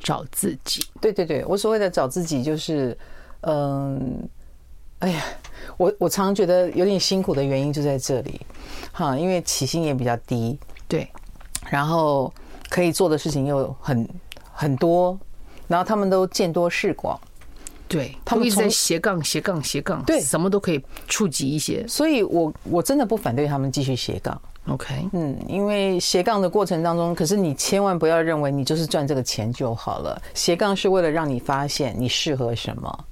[0.02, 2.94] 找自己，对对对，我所谓的找自己就是，
[3.40, 4.28] 嗯，
[4.98, 5.22] 哎呀，
[5.78, 8.38] 我我常常觉得有点辛苦的原因就在这里，
[8.92, 11.08] 哈，因为起薪也比较低，对，
[11.70, 12.30] 然后
[12.68, 14.06] 可以做的事情又很
[14.52, 15.18] 很多，
[15.68, 17.18] 然后他们都见多识广，
[17.86, 24.40] 对，他们一直在斜杠斜杠斜杠，对，什么都可以触及一些，所以我我真的不反对他们继续斜杠。
[24.66, 30.20] OK，嗯，因为斜杠的过程当中，可是你千万不要认为你就是赚这个钱就好了。
[30.32, 33.04] 斜杠是为了让你发现你适合什么。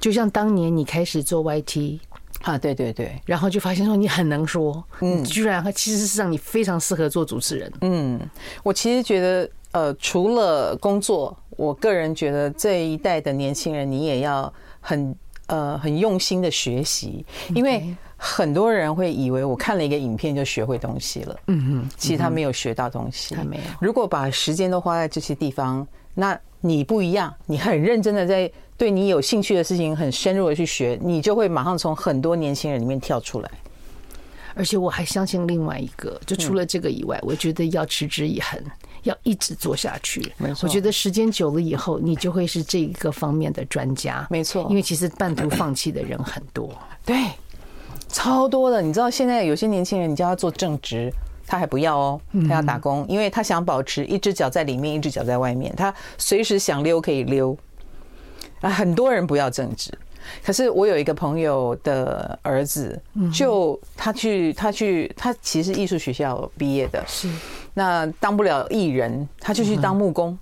[0.00, 1.98] 就像当年你开始做 YT
[2.40, 7.70] 啊，对对对，然后就发现说你很能说，嗯，居然其实是让你非常适合做主持人。
[7.82, 8.18] 嗯，
[8.62, 15.14] 我其实觉得，呃，除了工作，我个人觉得这一代的年轻人，你也要很
[15.48, 17.94] 呃很用心的学习，因为。
[18.20, 23.62] 很多人会以为我看了一个影片就学会东西了，嗯哼，其实他没有学到东西，他没有。
[23.80, 33.48] 如果把时间都花在这些地方，那你不一样，你很认真的在对你有兴趣的事情很深入的去学，你就会马上从很多年轻人里面跳出来。
[34.56, 38.60] 而且我还相信另外一个，就除了这个以外，我觉得要持之以恒，
[39.08, 40.32] 要一直做下去。
[40.36, 44.26] 没错，我觉得时间久了以后，你就会是这一个方面的专家。
[44.30, 46.70] 没错，因为其实半途放弃的人很多。
[47.04, 47.16] 对。
[48.10, 51.12] 超多的，你知道现在有些年轻人，你叫他做正职，
[51.46, 57.54] 他还不要哦，他要打工，因为他想保持一只脚在里面，一只脚在外面，他随时想溜可以溜。
[58.62, 59.92] 啊，很多人不要正职，
[60.42, 62.98] 可是我有一个朋友的儿子，
[63.30, 67.28] 就他去，他去，他其实艺术学校毕业的，是
[67.78, 70.36] 那当不了艺人，他就去当木工。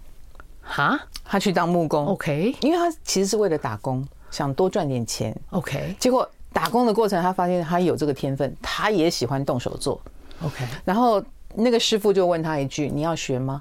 [0.62, 6.28] 哈，他去当木工，OK，因为他其实是为了打工，想多赚点钱，OK，结果。
[6.52, 10.00] 打工的过程，他发现他有这个天分，他也喜欢动手做。
[10.42, 11.22] OK，然后
[11.54, 13.60] 那个师傅就问他一句：“你要学吗？”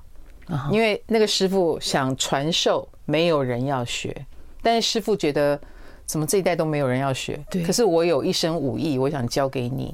[0.71, 4.15] 因为那个师傅想传授，没有人要学。
[4.61, 5.59] 但是师傅觉得，
[6.05, 7.37] 怎么这一代都没有人要学？
[7.49, 7.63] 对。
[7.63, 9.93] 可是我有一身武艺，我想教给你。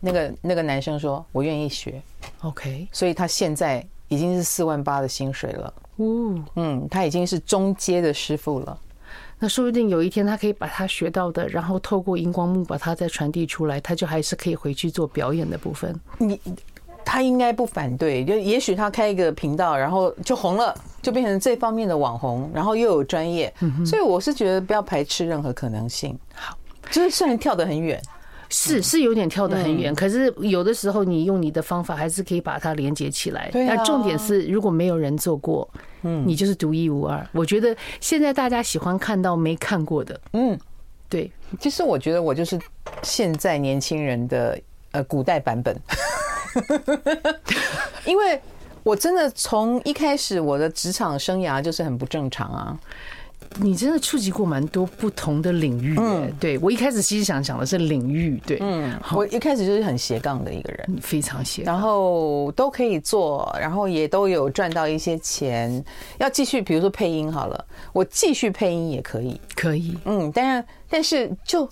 [0.00, 2.00] 那个那个男生说：“我愿意学。”
[2.42, 5.74] OK，所以他现在已经是四万八的薪水了。
[5.96, 8.78] 哦，嗯，他已经是中阶的师傅了。
[9.38, 15.98] 那说不定有一天他可以把他学到的，然后透过荧光幕把它再传递出来，他就还是可以回去做表演的部分。
[16.18, 16.40] 你
[17.04, 23.52] 他应该不反对，就也许他开一个频道，然后就红了，就变成这方面的网红，然后又有专业。
[23.84, 26.18] 所以我是觉得不要排斥任何可能性。
[26.34, 26.56] 好，
[26.90, 28.02] 就是虽然跳得很远。
[28.48, 33.50] 是是有点跳得很远，可是有的时候你用你的方法还是可以把它连接起来。
[33.52, 35.68] 但重点是，如果没有人做过，
[36.02, 37.26] 嗯，你就是独一无二。
[37.32, 40.58] 我觉得现在大家喜欢看到没看过的，嗯，
[41.08, 41.30] 对。
[41.60, 42.58] 其实我觉得我就是
[43.02, 44.58] 现在年轻人的
[44.92, 45.76] 呃古代版本，
[48.04, 48.40] 因为
[48.82, 52.78] 我真的从一开始我的职场生涯就是很不正常啊。
[53.58, 65.84] 你真的触及过蛮多不同的领域，嗯，对，我一开始其实想讲的是领域，对，嗯，我一开始就是很斜杠的一个人，非常斜杠，然后都可以做，然后也都有赚到一些钱，
[66.18, 71.68] 要继续，比如说配音好了，我继续配音也可以，可以，嗯，但是但是就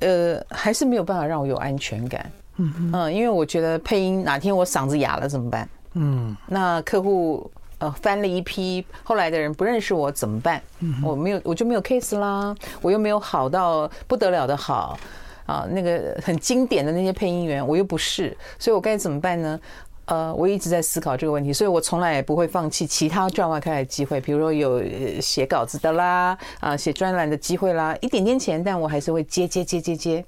[0.00, 5.68] 呃还是没有办法让我有安全感，嗯嗯，因为我觉得配音哪天我嗓子哑了怎么办？
[5.94, 7.50] 嗯，那客户。
[7.80, 10.62] 呃，翻了一批，后来的人不认识我怎么办？
[11.02, 12.54] 我没有，我就没有 case 啦。
[12.82, 14.98] 我又没有好到不得了的好
[15.46, 19.58] 啊，那个很经典的那些配音员，我又不是，所以我该怎么办呢？
[20.04, 24.82] 呃，我一直在思考这个问题，所以我从来也不会放弃其他赚外快的机会，比如说有
[25.18, 30.22] 写稿子的啦，啊，写专栏的机会啦，一点点钱，但我还是会接接接接接。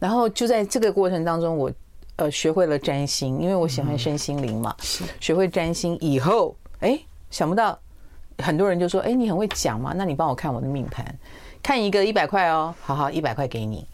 [0.00, 1.70] 然后就在这个过程当中，我
[2.16, 4.74] 呃学会了占星，因为我喜欢身心灵嘛，
[5.20, 6.56] 学会占星以后。
[6.80, 6.98] 哎，
[7.30, 7.78] 想不到
[8.38, 11.04] 很多人就说：“哎，你很会讲嘛，那你帮我看我的命盘，
[11.62, 13.86] 看一个一百块哦，好好，一百块给你。”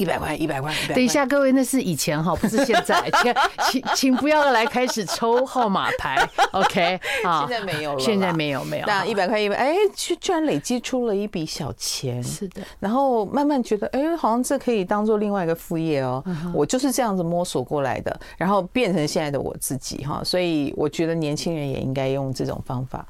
[0.00, 0.74] 一百块，一百块。
[0.94, 3.10] 等一下，各位，那是以前哈，不是现在。
[3.70, 6.98] 请请请不要来开始抽号码牌，OK？
[7.22, 8.86] 啊，现在没有了，现在没有没有。
[8.86, 12.62] 那一百块一百，哎，居居然累积出了一笔小钱，是的。
[12.78, 16.24] 然后慢慢觉得，哎，好像这可以当做另外一个副业哦。
[16.54, 20.22] 我就是这样子摸索过来的，然后变成现在的我自己哈。
[20.24, 23.06] 所以我觉得年轻人也应该用这种方法。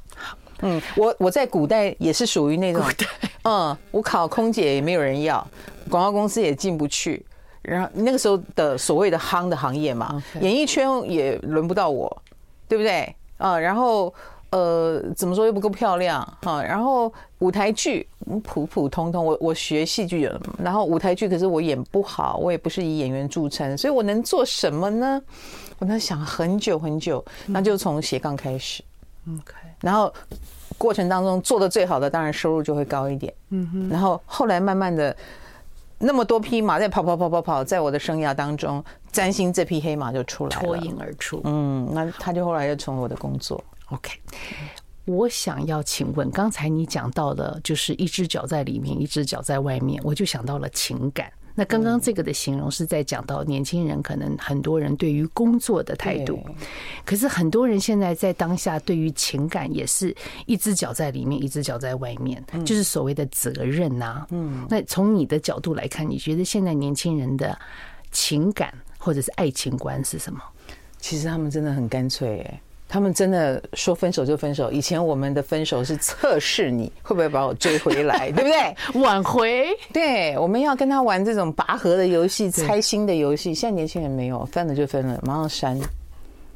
[0.63, 2.83] 嗯，我我在古代也是属于那种，
[3.45, 5.47] 嗯，我考空姐也没有人要。
[5.89, 7.25] 广告公司也进不去，
[7.63, 12.23] 然后那个时候的所谓的夯的行业嘛，演艺圈也轮不到我，
[12.69, 13.59] 对不对啊？
[13.59, 14.13] 然后
[14.51, 16.63] 呃，怎么说又不够漂亮哈？
[16.63, 18.07] 然后舞台剧
[18.45, 25.21] 普普通通，我我学戏剧的，然后舞台剧可是我演不好，我也不是以演员著称，所以我能做什么呢？
[25.79, 28.85] 我在想很久很久，那就从斜杠开始
[29.29, 30.13] ，OK，然后
[30.79, 35.17] 过程当中做的最好的，当然收入就会高一点，嗯哼，然后后来慢慢的。
[36.03, 41.43] 那么多匹马在跑跑跑跑跑，在我的生涯当中，占星这匹黑马就出来了，脱颖而出。
[41.45, 43.63] 嗯，那他就后来又成为我的工作。
[43.91, 44.19] OK，
[45.05, 51.31] 我想要请问，刚才你讲到的，就是一只脚在里面，一只脚在外面，我就想到了情感。
[51.55, 56.43] 那刚刚这个的形容是在讲到年轻人可能很多人对于工作的态度，
[57.05, 60.15] 可是很多人现在在当下对于情感也是
[60.47, 64.27] 一只脚在里面，一只脚在外面，就是所谓的责任呐。
[64.31, 67.59] 嗯，那从你的角度来看，你觉得现在年轻人的
[68.11, 70.41] 情感或者是爱情观是什么？
[70.99, 72.61] 其实他们真的很干脆，哎。
[72.93, 74.69] 他们真的说分手就分手。
[74.73, 79.01] 以前我们的分手是测试你会不会把我追回来， 对不对？
[79.01, 79.69] 挽回。
[79.93, 83.55] 对，我们要跟他玩这种拔河的游戏、猜心的游戏。
[83.55, 85.81] 现在年轻人没有，分了就分了，马上删。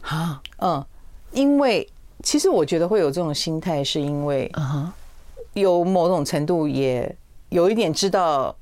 [0.00, 0.84] 啊，嗯，
[1.30, 1.88] 因为
[2.24, 4.50] 其实我觉得会有这种心态，是因为
[5.52, 7.14] 有某种程度也
[7.50, 8.52] 有一点知道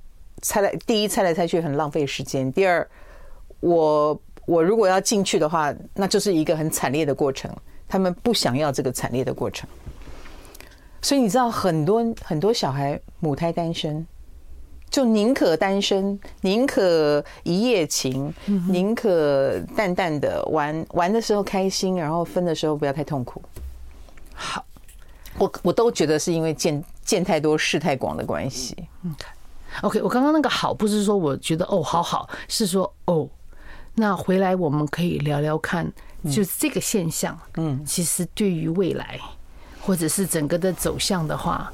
[0.43, 2.87] 猜来第一猜来猜去很浪费时间，第二
[3.61, 4.21] 我。
[4.47, 7.51] 我如果要进去的话，那就是一个很惨烈的过程。
[7.89, 9.69] 他们不想要这个惨烈的过程，
[11.03, 14.07] 所以你知道，很多很多小孩母胎单身，
[14.89, 23.43] 就宁可单身，宁可一夜情，宁可淡淡的玩，玩的时候开心，然后分的时候不要太痛苦。
[24.35, 24.65] 好，
[25.37, 28.75] 我我都觉得是因为见见太多事太广的关系。
[29.03, 29.15] 嗯
[29.83, 33.29] ，OK，我刚刚那个好不是说我觉得哦好好，是说哦。
[33.95, 35.93] 那回来我们可以聊聊看，
[36.25, 39.21] 就是这个现象，嗯，其实对于未来，
[39.81, 41.71] 或者是整个的走向的话，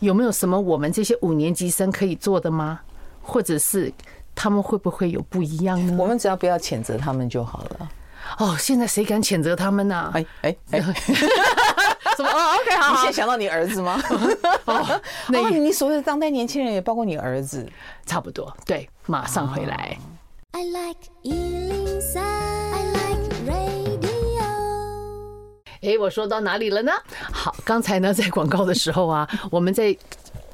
[0.00, 2.80] 有没有什么我们这些五年级生可以做的吗？
[3.22, 3.92] 或者是
[4.34, 5.96] 他们会不会有不一样呢？
[5.98, 7.90] 我们只要不要谴责他们就好了。
[8.38, 10.10] 哦，现在谁敢谴责他们呢？
[10.14, 10.80] 哎哎哎，
[12.16, 12.28] 什么？
[12.28, 14.00] 哦， OK，好，你先想到你儿子吗？
[14.66, 17.66] 哦，那你所谓的当代年轻人也包括你儿子，
[18.04, 18.54] 差不多。
[18.66, 19.96] 对，马上回来。
[20.52, 24.42] I like 103, I like radio
[25.82, 26.92] 哎，我说到哪里了呢？
[27.32, 29.96] 好，刚才呢在广告的时候啊，我们在。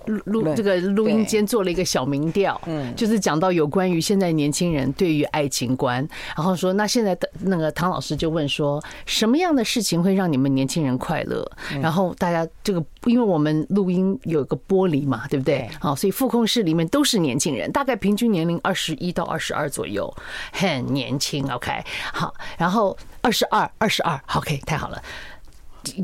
[0.07, 11.49] 录录这个录音间做了一个小民调，嗯，就是讲到有关于现在年轻人对于爱情观，然后说那现在的那个唐老师就问说，什么样的事情会让你们年轻人快乐？
[11.81, 15.69] 然后大家这个，因为我们录音有一个玻璃嘛，对不对？
[15.81, 20.13] 好，所以副控室里面都是年轻人，大概平均年龄二十一到二十二左右，
[20.53, 21.47] 很年轻。
[21.51, 21.73] OK，
[22.13, 25.03] 好，然后二十二，二十二，OK，太好了。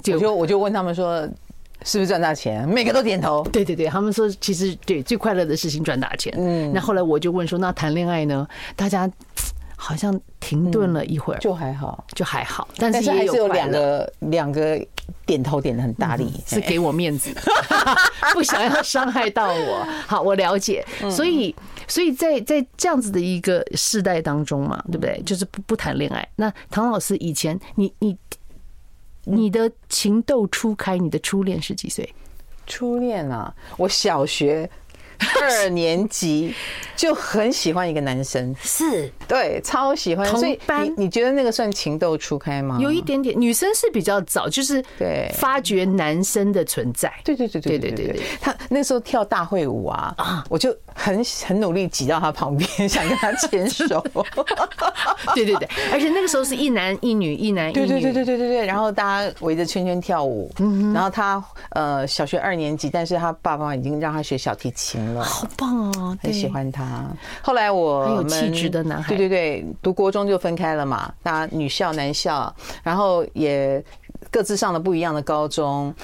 [0.03, 1.29] 就我就我就问他们说。
[1.85, 2.69] 是不是赚大钱？
[2.69, 3.43] 每个都点头。
[3.53, 6.33] 对对对，他们说其实对最快乐的事情赚大钱。
[6.37, 8.47] 嗯，那后来我就问说，那谈恋爱呢？
[8.77, 9.11] 大家
[9.77, 12.69] 好像停顿了一会儿，就还好，就还好。
[12.77, 14.81] 但是还是有两个两个
[15.27, 17.31] 点头点的很大力，是给我面子，
[18.33, 19.87] 不想要伤害到我。
[20.07, 20.85] 好，我了解。
[21.11, 21.55] 所以，
[21.89, 25.21] 所以在在这样子的一个世代当中嘛，对不对？
[25.27, 26.27] 就是不不谈恋爱。
[26.37, 28.17] 那唐老师以前，你你。
[29.25, 32.13] 你的情窦初开，你的初恋是几岁？
[32.67, 34.69] 初恋啊，我小学。
[35.41, 36.53] 二年级
[36.97, 40.27] 就很喜欢一个男生，是对，超喜欢。
[40.27, 42.77] 所以你你觉得那个算情窦初开吗？
[42.81, 47.13] 有一点点，女生是比较早，就是对发掘男生的存在。
[47.23, 48.23] 对对对对对对对。
[48.41, 54.05] 他那时候跳大会舞啊啊，我就很很努力挤到他旁边， 想跟他牵手。
[55.35, 57.75] 对对对，而且那个时候是一男一女，一男一女。
[57.75, 58.67] 对对对对对对对。
[58.67, 60.51] 然后大家围着圈圈跳舞，
[60.93, 65.23] 然后他呃小学二年级，但是他爸爸已经让他学小提琴了。
[65.25, 67.05] 好棒哦，很喜欢他。
[67.41, 73.83] 后来我很有气质的男孩，对对对，读国中就分开了嘛，大家女校男校，然后也
[74.31, 75.95] 各自上了不一样的高中。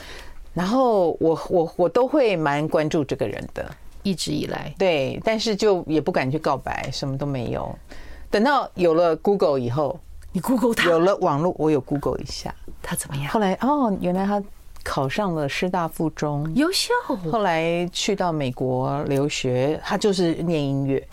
[0.54, 3.70] 然后我我我都会蛮关注这个人的，
[4.08, 7.76] 一直以来对，但是就也不敢去告白，什么都没有。
[8.30, 9.98] 等到有了 Google 以后，
[10.32, 13.26] 你 Google 他，有了网络，我有 Google 一下，他怎么样？
[13.28, 14.42] 后来哦，原来他。
[14.84, 16.94] 考上了师大附中，优秀。
[17.30, 21.06] 后来去到美国留学，他就是念音乐。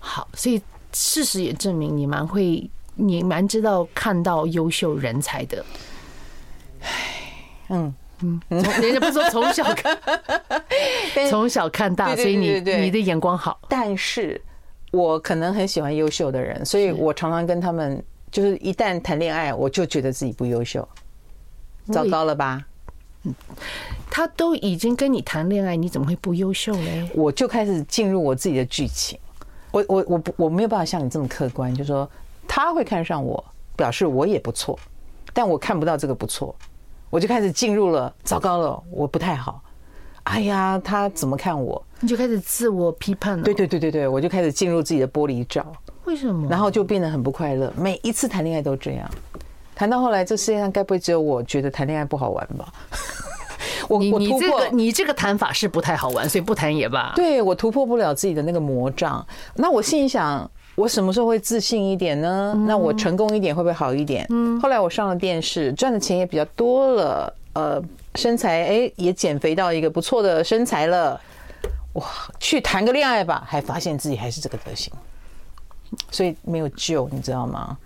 [0.00, 0.60] 好，所以
[0.92, 5.64] 事实也证明你蛮会，你蛮知道看到优秀人才的。
[7.68, 9.98] 嗯嗯，人家不是说从小看，
[11.30, 13.60] 从小看大，所以你你的眼光好。
[13.68, 14.40] 但是
[14.90, 20.86] 我可能很喜欢优秀的人，所以我常常跟他们，就是一旦谈恋爱，我就觉得自己不优秀，
[21.92, 22.64] 糟糕了吧？
[23.24, 23.34] 嗯，
[24.10, 27.08] 他都已经跟你谈恋爱，你怎么会不优秀嘞？
[27.14, 29.18] 我就开始进入我自己的剧情。
[29.72, 32.10] 我我我不我没有办法像你这么客观，就说
[32.48, 33.44] 他会看上我，
[33.76, 34.78] 表示我也不错，
[35.32, 36.52] 但我看不到这个不错，
[37.10, 38.12] 我就开始进入了。
[38.24, 39.62] 糟糕了，我不太好。
[40.22, 41.82] 哎呀，他怎么看我？
[42.00, 43.42] 你就开始自我批判了。
[43.42, 45.66] 对对对对对，我就开始进入自己的玻璃罩。
[46.04, 46.48] 为什么？
[46.48, 47.72] 然后就变得很不快乐。
[47.76, 49.10] 每一次谈恋爱都这样。
[49.74, 52.72] 谈到后来，这世界上该不会只有我觉得谈恋爱不好玩吧？
[53.88, 57.12] 我你你这个你这个谈法是不太好玩，所以不谈也罢。
[57.16, 59.26] 对，我突破不了自己的那个魔障。
[59.54, 60.48] 那我心里想，
[60.80, 62.54] 我什么时候会自信一点呢？
[62.66, 64.26] 那我成功一点会不会好一点？
[64.30, 64.58] 嗯。
[64.60, 67.82] 后来我上了电视，赚的钱也比较多了，呃，
[68.14, 71.20] 身材哎也减肥到一个不错的身材了。
[71.94, 72.06] 哇，
[72.38, 74.92] 去谈个恋爱吧，还发现自己还是这个德行，
[76.10, 77.76] 所以没有救，你知道吗？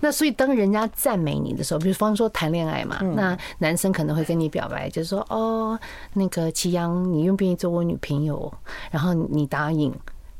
[0.00, 5.78] 那所以，当人家赞美你的时候，比如方说谈恋爱嘛，那男生可能会跟你表白，就是说，哦，
[6.12, 8.52] 那个齐阳，你愿不愿意做我女朋友？
[8.90, 9.90] 然后你答应，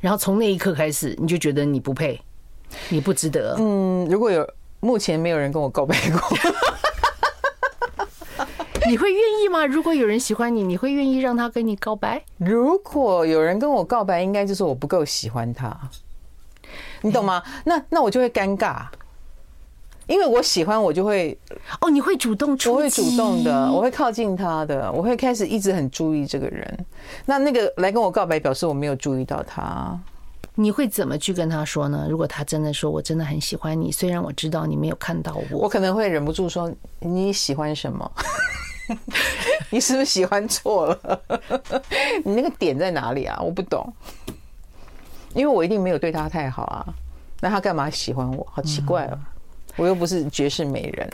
[0.07, 2.21] 然后从那一刻开始，你就觉得你不配，
[2.91, 3.57] 你不值得。
[3.59, 4.49] 嗯，如果有
[4.79, 6.21] 目前没有人跟我告白过，
[8.87, 9.67] 你会愿意吗？
[9.67, 12.23] 如果有人喜欢你，你会愿意让他跟你告白？
[12.37, 15.77] 如果有人跟我告白，应该就是我不够喜欢他，
[17.01, 17.43] 你懂吗？
[17.65, 18.87] 那那我就会尴尬。
[20.07, 21.37] 因为我喜欢，我就会
[21.81, 26.87] 哦，你会主动我会主动的，我会靠近他的，我会开始一直很注意这个人。
[27.25, 29.99] 那那个来跟我告白，表示我没有注意到他。
[30.59, 32.07] 你会怎么去跟他说呢？
[32.09, 38.11] 如果他真的说我真的很喜欢你，虽然我知道你没有看到我，我可能会忍不住说，你喜欢什么？
[39.71, 41.21] 你是不是喜欢错了？
[42.25, 43.39] 你那个点在哪里啊？
[43.43, 43.93] 我不懂，
[45.35, 46.87] 因为我一定没有对他太好啊。
[47.41, 48.47] 那他干嘛喜欢我？
[48.51, 49.19] 好奇怪哦。
[49.77, 51.09] 我又不是绝世美人，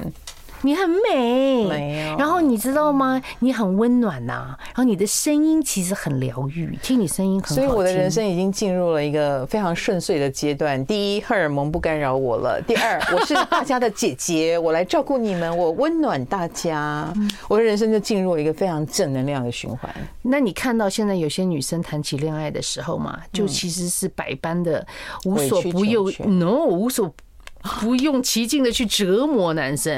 [0.64, 2.16] 你很美，没有。
[2.16, 3.20] 然后你知道吗？
[3.40, 7.54] 你很温暖呐，然后你的声音其实很疗愈，听你声音很好。
[7.56, 10.86] 所以我的人生已经进入了一个非常顺遂的阶段。
[10.86, 17.12] 第一，荷尔蒙不干扰我了；第二， 我是大家的姐姐，我来照顾你们，我温暖大家。
[17.48, 19.92] 我的人生就进入了一个非常正能量的循环。
[20.22, 24.86] 那你看到现在有些女生谈起恋爱的时候嘛，就其实是百般的
[25.24, 26.08] 无所不用
[26.38, 27.12] ，no 无所。
[27.80, 29.92] 不用奇境的去折磨男生。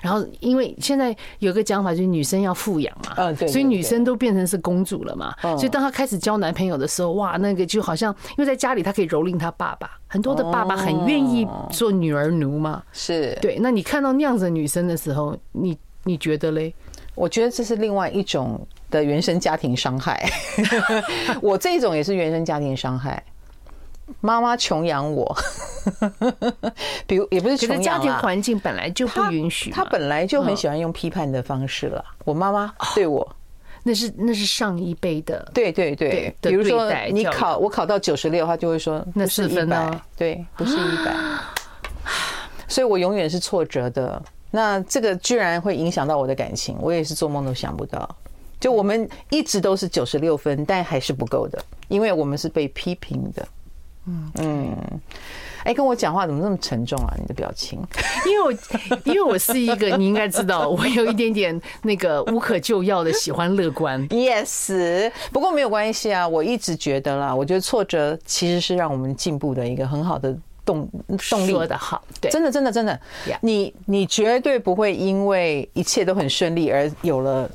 [0.00, 5.34] 然后，因为现在有个讲法，就是女生要富养嘛，嗯，对，所以女生都变成是公主了嘛。
[5.42, 12.82] 所以当她开始交男朋友的时候，哇，那个就好像因为在家里她可以蹂躏她爸爸，很多的爸爸很愿意做女儿奴嘛。
[12.92, 13.58] 是对。
[13.60, 16.74] 那你看到那样子的女生的时候，你你觉得嘞？
[17.14, 20.26] 我觉得这是另外一种的原生家庭伤害。
[21.42, 23.22] 我这种也是原生家庭伤害。
[24.20, 25.36] 妈妈穷养我，
[27.06, 29.70] 比如也不是穷养，家庭环境本来就不允许。
[29.70, 32.04] 他本来就很喜欢用批判的方式了。
[32.24, 33.36] 我妈妈对我，
[33.82, 36.34] 那是那是上一辈的，对对对。
[36.40, 41.14] 比如说你考我考到九十六，他就会说那是一百，对，不是一百。
[42.68, 44.22] 所以我永远是挫折的。
[44.50, 48.08] 那这个居然会影响到我的感情，我也是做梦都想不到。
[48.60, 53.46] 就我们一直都是九十六分，但还是不够的，因为我们是被批评的。
[54.06, 55.00] 嗯嗯，
[55.64, 57.14] 哎，跟我讲话怎么那么沉重啊？
[57.18, 57.80] 你的表情，
[58.26, 58.52] 因为我
[59.04, 64.08] 因为我是一个你应该知道，我有一点点那个无可救药的喜欢乐观。
[64.08, 70.88] Yes，不过没有关系啊，我一直觉得啦，我觉得挫折其实是让我们进步的一个很好的动
[71.30, 71.52] 动力。
[71.52, 73.00] 说的好，对，真的真的真的，
[73.40, 77.48] 你你绝对不会因为一切都很顺利而有了。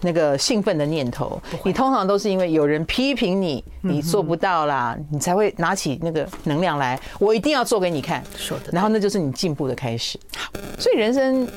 [0.00, 8.22] 那个兴奋的念头，你通常都是因为有人批评你，你做不到啦，你才会拿起那个能量来，我一定要做给你看。
[8.36, 10.18] 说的，然后那就是你进步的开始。
[10.36, 11.48] 好，所以人生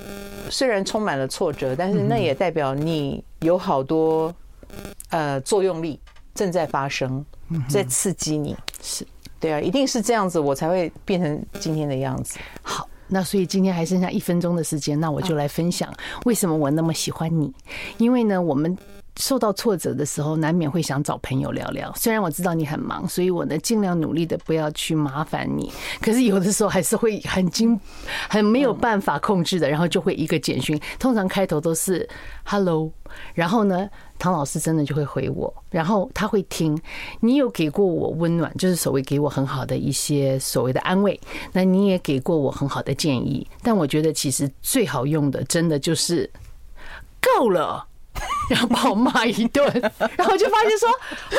[0.50, 4.34] 虽然充满了挫折，但是那也代表你有好多
[5.10, 6.00] 呃作用力
[6.34, 7.24] 正在发生，
[7.70, 8.56] 在刺激你。
[8.82, 9.06] 是，
[9.40, 12.40] 对啊，一定是这样子，我才会变成今天的样子。
[12.64, 12.88] 好。
[13.14, 15.94] 那所以今天还剩下一分钟的时间，那我就来分享
[16.24, 17.54] 为什么我那么喜欢你。
[17.98, 18.76] 因为呢，我们
[19.18, 21.92] 受到挫折的时候，难免会想找朋友聊聊。
[21.96, 25.72] 虽然我知道你很忙，所以我呢尽量努力的不要去麻烦你。
[26.02, 27.80] 可是有的时候还是会很惊，
[28.30, 32.08] 很没有办法控制的，然后就会一个简讯，通常开头都是
[32.44, 32.92] “hello”，
[33.34, 33.90] 然后呢。
[34.22, 36.80] 唐老师真的就会回我，然后他会听。
[37.22, 41.20] 你有给过我温暖，就是所谓给我很好的一些所谓的安慰。
[41.54, 46.30] 那你也给过我很好的建议，但我觉得其实最好用的，真的就是
[47.20, 47.84] 够了。
[48.52, 49.66] 然后把我骂一顿，
[50.18, 50.90] 然后就发现说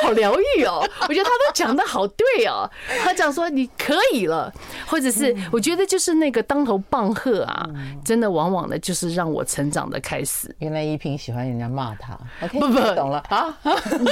[0.03, 2.69] 好疗愈哦，我觉得他都讲的好对哦。
[3.03, 4.51] 他讲说你可以了，
[4.87, 7.69] 或者是我觉得就是那个当头棒喝啊，
[8.03, 10.55] 真的往往的就是让我成长的开始。
[10.61, 13.55] 原来依萍喜欢人家骂他，不不懂了啊？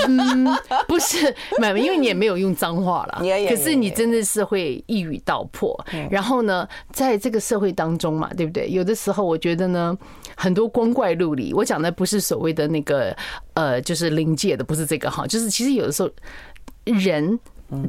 [0.07, 0.47] 嗯
[0.87, 3.23] 不是，没有，因为你也没有用脏话了。
[3.49, 5.75] 可是你真的是会一语道破。
[6.11, 8.69] 然后呢，在这个社会当中嘛，对不对？
[8.71, 9.97] 有的时候我觉得呢，
[10.37, 11.55] 很多光怪陆离。
[11.55, 12.90] 我讲的不是所谓的那个。
[12.91, 13.17] 个
[13.55, 16.11] 呃，就是临界的，不是这个哈，就是其实有的时候
[16.85, 17.39] 人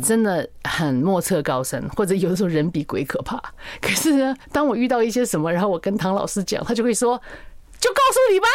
[0.03, 3.41] 真的很莫测高深，或者有的时候人比鬼可怕。
[3.81, 7.19] 可是呢，当我遇到一些什么，然后我跟唐老师讲，他就会说
[7.81, 8.47] ：“就告诉你吧，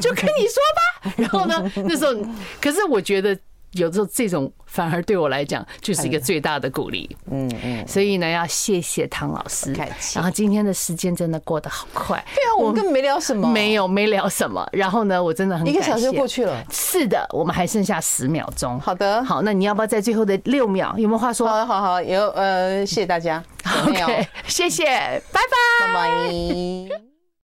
[0.00, 1.12] 就跟你说吧。
[1.18, 2.14] ”然后呢，那时候，
[2.60, 3.36] 可是我觉得。
[3.78, 9.72] 有时候这种反而对我来讲就是一个最大的鼓励，嗯嗯，所以呢，要谢谢唐老师。
[10.14, 14.68] 然后今天的时间真的过得好快，对啊，我们根本没聊什么，没有没聊什么。
[14.72, 18.78] 然后呢，我真的很一个小时就过去了，是的，我们还剩下十秒钟。
[18.80, 21.48] 好的，好，那你要不要在最后的六秒有没有话说？
[21.48, 23.42] 好，好，好，有呃，谢谢大家，
[23.86, 24.84] OK，谢谢，
[25.32, 25.40] 拜
[25.80, 27.07] 拜，拜拜。